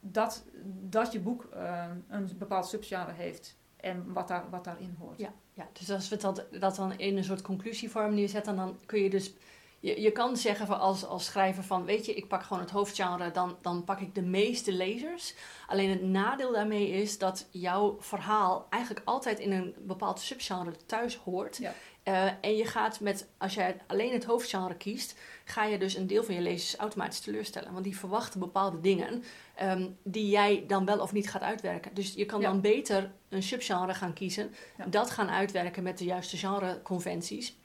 dat, 0.00 0.44
dat 0.88 1.12
je 1.12 1.20
boek 1.20 1.48
uh, 1.54 1.90
een 2.08 2.30
bepaald 2.38 2.66
subgenre 2.66 3.12
heeft 3.12 3.56
en 3.76 4.12
wat, 4.12 4.28
daar, 4.28 4.50
wat 4.50 4.64
daarin 4.64 4.96
hoort. 4.98 5.18
Ja, 5.18 5.32
ja, 5.54 5.68
dus 5.72 5.90
als 5.90 6.08
we 6.08 6.16
dat, 6.16 6.44
dat 6.50 6.76
dan 6.76 6.98
in 6.98 7.16
een 7.16 7.24
soort 7.24 7.42
conclusievorm 7.42 8.14
neerzetten, 8.14 8.56
dan 8.56 8.78
kun 8.86 9.02
je 9.02 9.10
dus. 9.10 9.32
Je, 9.80 10.00
je 10.00 10.10
kan 10.10 10.36
zeggen 10.36 10.66
voor 10.66 10.76
als, 10.76 11.04
als 11.04 11.24
schrijver 11.24 11.64
van, 11.64 11.84
weet 11.84 12.06
je, 12.06 12.14
ik 12.14 12.28
pak 12.28 12.42
gewoon 12.42 12.62
het 12.62 12.70
hoofdgenre, 12.70 13.30
dan, 13.30 13.56
dan 13.62 13.84
pak 13.84 14.00
ik 14.00 14.14
de 14.14 14.22
meeste 14.22 14.72
lezers. 14.72 15.34
Alleen 15.66 15.90
het 15.90 16.02
nadeel 16.02 16.52
daarmee 16.52 16.88
is 16.90 17.18
dat 17.18 17.46
jouw 17.50 17.96
verhaal 18.00 18.66
eigenlijk 18.70 19.06
altijd 19.06 19.38
in 19.38 19.52
een 19.52 19.74
bepaald 19.78 20.20
subgenre 20.20 20.72
thuis 20.86 21.16
hoort. 21.16 21.56
Ja. 21.56 21.74
Uh, 22.04 22.24
en 22.40 22.56
je 22.56 22.64
gaat 22.64 23.00
met, 23.00 23.28
als 23.38 23.54
jij 23.54 23.76
alleen 23.86 24.12
het 24.12 24.24
hoofdgenre 24.24 24.76
kiest, 24.76 25.18
ga 25.44 25.64
je 25.64 25.78
dus 25.78 25.96
een 25.96 26.06
deel 26.06 26.24
van 26.24 26.34
je 26.34 26.40
lezers 26.40 26.76
automatisch 26.76 27.20
teleurstellen. 27.20 27.72
Want 27.72 27.84
die 27.84 27.96
verwachten 27.96 28.40
bepaalde 28.40 28.80
dingen 28.80 29.24
um, 29.62 29.96
die 30.02 30.28
jij 30.28 30.64
dan 30.66 30.84
wel 30.84 31.00
of 31.00 31.12
niet 31.12 31.30
gaat 31.30 31.42
uitwerken. 31.42 31.94
Dus 31.94 32.14
je 32.14 32.26
kan 32.26 32.40
ja. 32.40 32.50
dan 32.50 32.60
beter 32.60 33.12
een 33.28 33.42
subgenre 33.42 33.94
gaan 33.94 34.12
kiezen, 34.12 34.54
ja. 34.78 34.86
dat 34.86 35.10
gaan 35.10 35.30
uitwerken 35.30 35.82
met 35.82 35.98
de 35.98 36.04
juiste 36.04 36.36
genreconventies. 36.36 37.56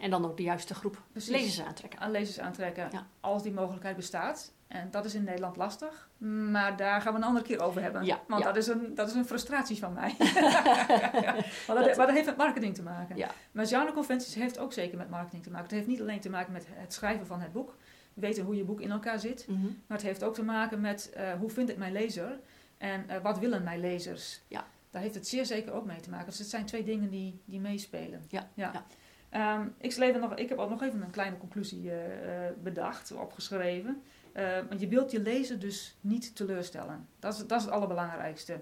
En 0.00 0.10
dan 0.10 0.24
ook 0.24 0.36
de 0.36 0.42
juiste 0.42 0.74
groep 0.74 1.02
Precies. 1.12 1.30
lezers 1.30 1.66
aantrekken. 1.66 2.00
Aan 2.00 2.10
lezers 2.10 2.38
aantrekken, 2.38 2.88
ja. 2.92 3.06
als 3.20 3.42
die 3.42 3.52
mogelijkheid 3.52 3.96
bestaat. 3.96 4.52
En 4.70 4.88
dat 4.90 5.04
is 5.04 5.14
in 5.14 5.24
Nederland 5.24 5.56
lastig. 5.56 6.08
Maar 6.50 6.76
daar 6.76 7.00
gaan 7.00 7.12
we 7.12 7.18
een 7.18 7.24
andere 7.24 7.46
keer 7.46 7.60
over 7.60 7.82
hebben. 7.82 8.04
Ja, 8.04 8.20
Want 8.28 8.42
ja. 8.42 8.46
Dat, 8.46 8.56
is 8.56 8.66
een, 8.66 8.94
dat 8.94 9.08
is 9.08 9.14
een 9.14 9.24
frustratie 9.24 9.78
van 9.78 9.92
mij. 9.92 10.14
maar, 10.18 11.76
dat, 11.76 11.84
dat, 11.84 11.96
maar 11.96 12.06
dat 12.06 12.10
heeft 12.10 12.26
met 12.26 12.36
marketing 12.36 12.74
te 12.74 12.82
maken. 12.82 13.16
Ja. 13.16 13.30
Maar 13.52 13.66
genreconventies 13.66 14.34
heeft 14.34 14.58
ook 14.58 14.72
zeker 14.72 14.98
met 14.98 15.10
marketing 15.10 15.42
te 15.42 15.50
maken. 15.50 15.66
Het 15.66 15.76
heeft 15.76 15.86
niet 15.86 16.00
alleen 16.00 16.20
te 16.20 16.30
maken 16.30 16.52
met 16.52 16.66
het 16.68 16.92
schrijven 16.92 17.26
van 17.26 17.40
het 17.40 17.52
boek. 17.52 17.76
Weten 18.14 18.44
hoe 18.44 18.56
je 18.56 18.64
boek 18.64 18.80
in 18.80 18.90
elkaar 18.90 19.18
zit. 19.18 19.44
Mm 19.48 19.54
-hmm. 19.54 19.82
Maar 19.86 19.96
het 19.96 20.06
heeft 20.06 20.24
ook 20.24 20.34
te 20.34 20.44
maken 20.44 20.80
met 20.80 21.12
uh, 21.16 21.32
hoe 21.32 21.50
vind 21.50 21.68
ik 21.68 21.76
mijn 21.76 21.92
lezer. 21.92 22.38
En 22.78 23.08
eh, 23.08 23.22
wat 23.22 23.38
willen 23.38 23.62
mijn 23.62 23.80
lezers? 23.80 24.40
Ja. 24.48 24.64
Daar 24.90 25.02
heeft 25.02 25.14
het 25.14 25.28
zeer 25.28 25.46
zeker 25.46 25.72
ook 25.72 25.84
mee 25.84 26.00
te 26.00 26.10
maken. 26.10 26.26
Dus 26.26 26.38
het 26.38 26.48
zijn 26.48 26.66
twee 26.66 26.84
dingen 26.84 27.10
die, 27.10 27.40
die 27.44 27.60
meespelen. 27.60 28.24
Ja, 28.28 28.48
ja. 28.54 28.84
Ehm, 29.30 29.66
ik, 29.78 30.16
nog, 30.20 30.34
ik 30.34 30.48
heb 30.48 30.58
ook 30.58 30.70
nog 30.70 30.82
even 30.82 31.02
een 31.02 31.10
kleine 31.10 31.38
conclusie 31.38 31.90
eh, 31.90 32.46
eh, 32.46 32.54
bedacht, 32.62 33.12
opgeschreven. 33.12 34.02
Eh, 34.40 34.58
want 34.68 34.80
je 34.80 34.88
wilt 34.88 35.10
je 35.10 35.20
lezer 35.20 35.58
dus 35.58 35.96
niet 36.00 36.36
teleurstellen. 36.36 37.08
Dat 37.18 37.32
is, 37.32 37.46
dat 37.46 37.58
is 37.58 37.64
het 37.64 37.74
allerbelangrijkste. 37.74 38.60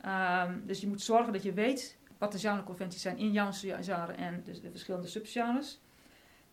Ehm, 0.00 0.58
dus 0.66 0.80
je 0.80 0.86
moet 0.86 1.02
zorgen 1.02 1.32
dat 1.32 1.42
je 1.42 1.52
weet 1.52 1.98
wat 2.18 2.32
de 2.32 2.38
genreconventies 2.38 3.02
zijn 3.02 3.18
in 3.18 3.32
jouw 3.32 3.52
genre 3.52 4.12
en 4.12 4.42
de, 4.44 4.60
de 4.60 4.70
verschillende 4.70 5.08
subgenres. 5.08 5.80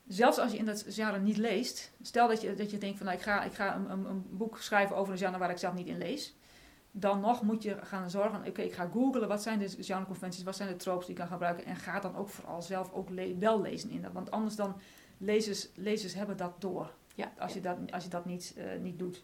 Zelfs 0.08 0.38
als 0.38 0.52
je 0.52 0.58
in 0.58 0.66
dat 0.66 0.86
genre 0.88 1.20
niet 1.20 1.38
leest, 1.38 1.92
stel 2.02 2.28
dat 2.28 2.42
je, 2.42 2.54
dat 2.54 2.72
je 2.72 2.78
denkt 2.78 2.98
van 2.98 3.06
nou, 3.06 3.18
ik 3.18 3.24
ga, 3.24 3.44
ik 3.44 3.54
ga 3.54 3.76
een, 3.76 3.92
een, 3.92 4.06
een 4.06 4.26
boek 4.30 4.58
schrijven 4.60 4.96
over 4.96 5.12
een 5.12 5.20
genre 5.20 5.38
waar 5.38 5.50
ik 5.50 5.58
zelf 5.58 5.74
niet 5.74 5.88
in 5.88 5.98
lees. 5.98 6.36
Dan 6.92 7.20
nog 7.20 7.42
moet 7.42 7.64
je 7.64 7.78
gaan 7.82 8.10
zorgen, 8.10 8.46
oké, 8.48 8.62
ik 8.62 8.74
ga 8.74 8.90
googlen, 8.94 9.28
wat 9.28 9.42
zijn 9.42 9.60
de 9.60 9.76
genreconventies, 9.80 10.44
wat 10.44 10.56
zijn 10.56 10.70
de 10.70 10.76
tropes 10.76 11.06
die 11.06 11.16
ik 11.16 11.22
kan 11.22 11.30
gebruiken. 11.30 11.66
En 11.66 11.76
ga 11.76 12.00
dan 12.00 12.16
ook 12.16 12.30
vooral 12.30 12.62
zelf 12.62 12.92
ook 12.92 13.10
wel 13.40 13.62
lezen 13.62 13.90
in 13.90 14.02
dat. 14.02 14.12
Want 14.12 14.32
anders 14.32 14.56
dan, 14.56 14.76
lezers, 15.18 15.68
lezers 15.76 16.14
hebben 16.14 16.38
dat 16.38 16.62
door. 16.62 16.94
Ja, 17.18 17.32
Als 17.38 17.54
je 17.54 17.62
dat, 17.62 17.78
als 17.92 18.04
je 18.04 18.10
dat 18.10 18.26
niet, 18.26 18.54
eh, 18.58 18.66
niet 18.82 19.00
doet. 19.00 19.24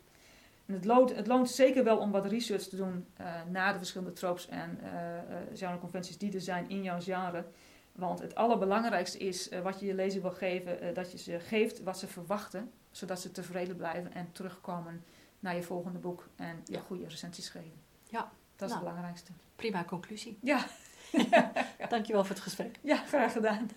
En 0.66 0.74
het, 0.74 0.86
loont, 0.86 1.16
het 1.16 1.28
loont 1.28 1.50
zeker 1.50 1.84
wel 1.84 1.98
om 1.98 2.12
wat 2.12 2.26
research 2.26 2.64
te 2.64 2.76
doen 2.76 3.06
eh 3.18 3.42
naar 3.50 3.72
de 3.72 3.78
verschillende 3.78 4.14
tropes 4.14 4.48
en 4.48 4.80
eh 4.84 5.58
genreconventies 5.58 6.18
die 6.18 6.34
er 6.34 6.42
zijn 6.42 6.70
in 6.70 6.84
jouw 6.84 7.02
genre. 7.02 7.46
Want 7.92 8.20
het 8.20 8.36
allerbelangrijkste 8.36 9.18
is 9.18 9.50
wat 9.64 9.80
je 9.80 9.86
je 9.86 9.94
lezer 9.94 10.22
wil 10.22 10.32
geven, 10.32 10.94
dat 10.94 11.12
je 11.12 11.18
ze 11.18 11.40
geeft 11.40 11.84
wat 11.84 12.00
ze 12.00 12.08
verwachten, 12.08 12.72
zodat 12.92 13.20
ze 13.22 13.32
tevreden 13.32 13.76
blijven 13.76 14.14
en 14.14 14.32
terugkomen 14.32 15.04
naar 15.40 15.56
je 15.56 15.64
volgende 15.64 16.00
boek 16.00 16.28
en 16.36 16.62
je 16.66 16.74
Ja. 16.74 16.80
goede 16.80 17.08
recensies 17.08 17.50
geven. 17.50 17.82
Ja, 18.10 18.20
Dat 18.56 18.70
is 18.70 18.74
Nou. 18.74 18.74
het 18.74 18.80
belangrijkste. 18.80 19.32
prima 19.56 19.84
conclusie. 19.84 20.38
Ja, 20.42 20.66
Dankjewel 21.90 22.22
voor 22.26 22.36
het 22.36 22.44
gesprek. 22.44 22.80
ja, 22.82 22.96
graag 22.96 23.32
gedaan. 23.32 23.70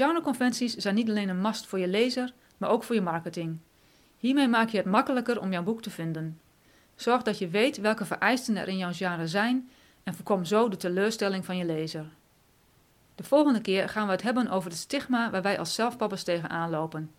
Genreconventies 0.00 0.74
zijn 0.74 0.94
niet 0.94 1.08
alleen 1.08 1.28
een 1.28 1.40
must 1.40 1.66
voor 1.66 1.78
je 1.78 1.88
lezer, 1.88 2.32
maar 2.56 2.70
ook 2.70 2.82
voor 2.82 2.94
je 2.94 3.00
marketing. 3.00 3.58
Hiermee 4.16 4.48
maak 4.48 4.68
je 4.68 4.76
het 4.76 4.86
makkelijker 4.86 5.40
om 5.40 5.52
jouw 5.52 5.62
boek 5.62 5.82
te 5.82 5.90
vinden. 5.90 6.40
Zorg 6.94 7.22
dat 7.22 7.38
je 7.38 7.48
weet 7.48 7.76
welke 7.76 8.04
vereisten 8.04 8.56
er 8.56 8.68
in 8.68 8.76
jouw 8.76 8.92
genre 8.92 9.26
zijn 9.26 9.70
en 10.02 10.14
voorkom 10.14 10.44
zo 10.44 10.68
de 10.68 10.76
teleurstelling 10.76 11.44
van 11.44 11.56
je 11.56 11.64
lezer. 11.64 12.06
De 13.14 13.24
volgende 13.24 13.60
keer 13.60 13.88
gaan 13.88 14.06
we 14.06 14.12
het 14.12 14.22
hebben 14.22 14.48
over 14.48 14.70
het 14.70 14.78
stigma 14.78 15.30
waar 15.30 15.42
wij 15.42 15.58
als 15.58 15.74
zelfpappers 15.74 16.22
tegenaan 16.22 16.70
lopen. 16.70 17.10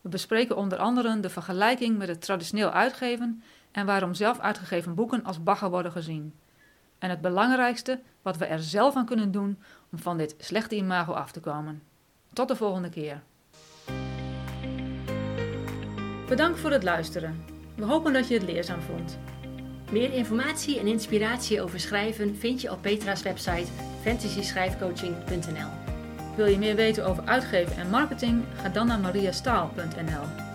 We 0.00 0.08
bespreken 0.08 0.56
onder 0.56 0.78
andere 0.78 1.20
de 1.20 1.30
vergelijking 1.30 1.98
met 1.98 2.08
het 2.08 2.20
traditioneel 2.20 2.70
uitgeven 2.70 3.42
en 3.70 3.86
waarom 3.86 4.14
zelf 4.14 4.38
uitgegeven 4.38 4.94
boeken 4.94 5.24
als 5.24 5.42
bagger 5.42 5.70
worden 5.70 5.92
gezien. 5.92 6.34
En 6.98 7.10
het 7.10 7.20
belangrijkste, 7.20 8.00
wat 8.22 8.36
we 8.36 8.44
er 8.44 8.62
zelf 8.62 8.96
aan 8.96 9.06
kunnen 9.06 9.30
doen 9.30 9.58
om 9.92 9.98
van 9.98 10.16
dit 10.16 10.34
slechte 10.38 10.76
imago 10.76 11.12
af 11.12 11.32
te 11.32 11.40
komen. 11.40 11.87
Tot 12.32 12.48
de 12.48 12.56
volgende 12.56 12.88
keer. 12.88 13.22
Bedankt 16.28 16.60
voor 16.60 16.70
het 16.70 16.82
luisteren. 16.82 17.44
We 17.76 17.84
hopen 17.84 18.12
dat 18.12 18.28
je 18.28 18.34
het 18.34 18.42
leerzaam 18.42 18.80
vond. 18.80 19.18
Meer 19.90 20.12
informatie 20.12 20.78
en 20.78 20.86
inspiratie 20.86 21.62
over 21.62 21.80
schrijven 21.80 22.36
vind 22.36 22.60
je 22.60 22.72
op 22.72 22.82
Petra's 22.82 23.22
website 23.22 23.66
fantasyschrijfcoaching.nl. 24.02 25.70
Wil 26.36 26.46
je 26.46 26.58
meer 26.58 26.74
weten 26.74 27.06
over 27.06 27.24
uitgeven 27.24 27.76
en 27.76 27.90
marketing? 27.90 28.44
Ga 28.60 28.68
dan 28.68 28.86
naar 28.86 28.98
mariastaal.nl. 28.98 30.46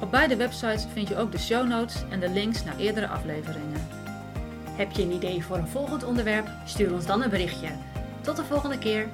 Op 0.00 0.10
beide 0.10 0.36
websites 0.36 0.86
vind 0.92 1.08
je 1.08 1.16
ook 1.16 1.32
de 1.32 1.38
show 1.38 1.68
notes 1.68 2.02
en 2.10 2.20
de 2.20 2.30
links 2.30 2.64
naar 2.64 2.78
eerdere 2.78 3.06
afleveringen. 3.06 3.88
Heb 4.70 4.92
je 4.92 5.02
een 5.02 5.12
idee 5.12 5.44
voor 5.44 5.56
een 5.56 5.68
volgend 5.68 6.04
onderwerp? 6.04 6.48
Stuur 6.64 6.92
ons 6.92 7.06
dan 7.06 7.22
een 7.22 7.30
berichtje. 7.30 7.68
Tot 8.20 8.36
de 8.36 8.44
volgende 8.44 8.78
keer. 8.78 9.08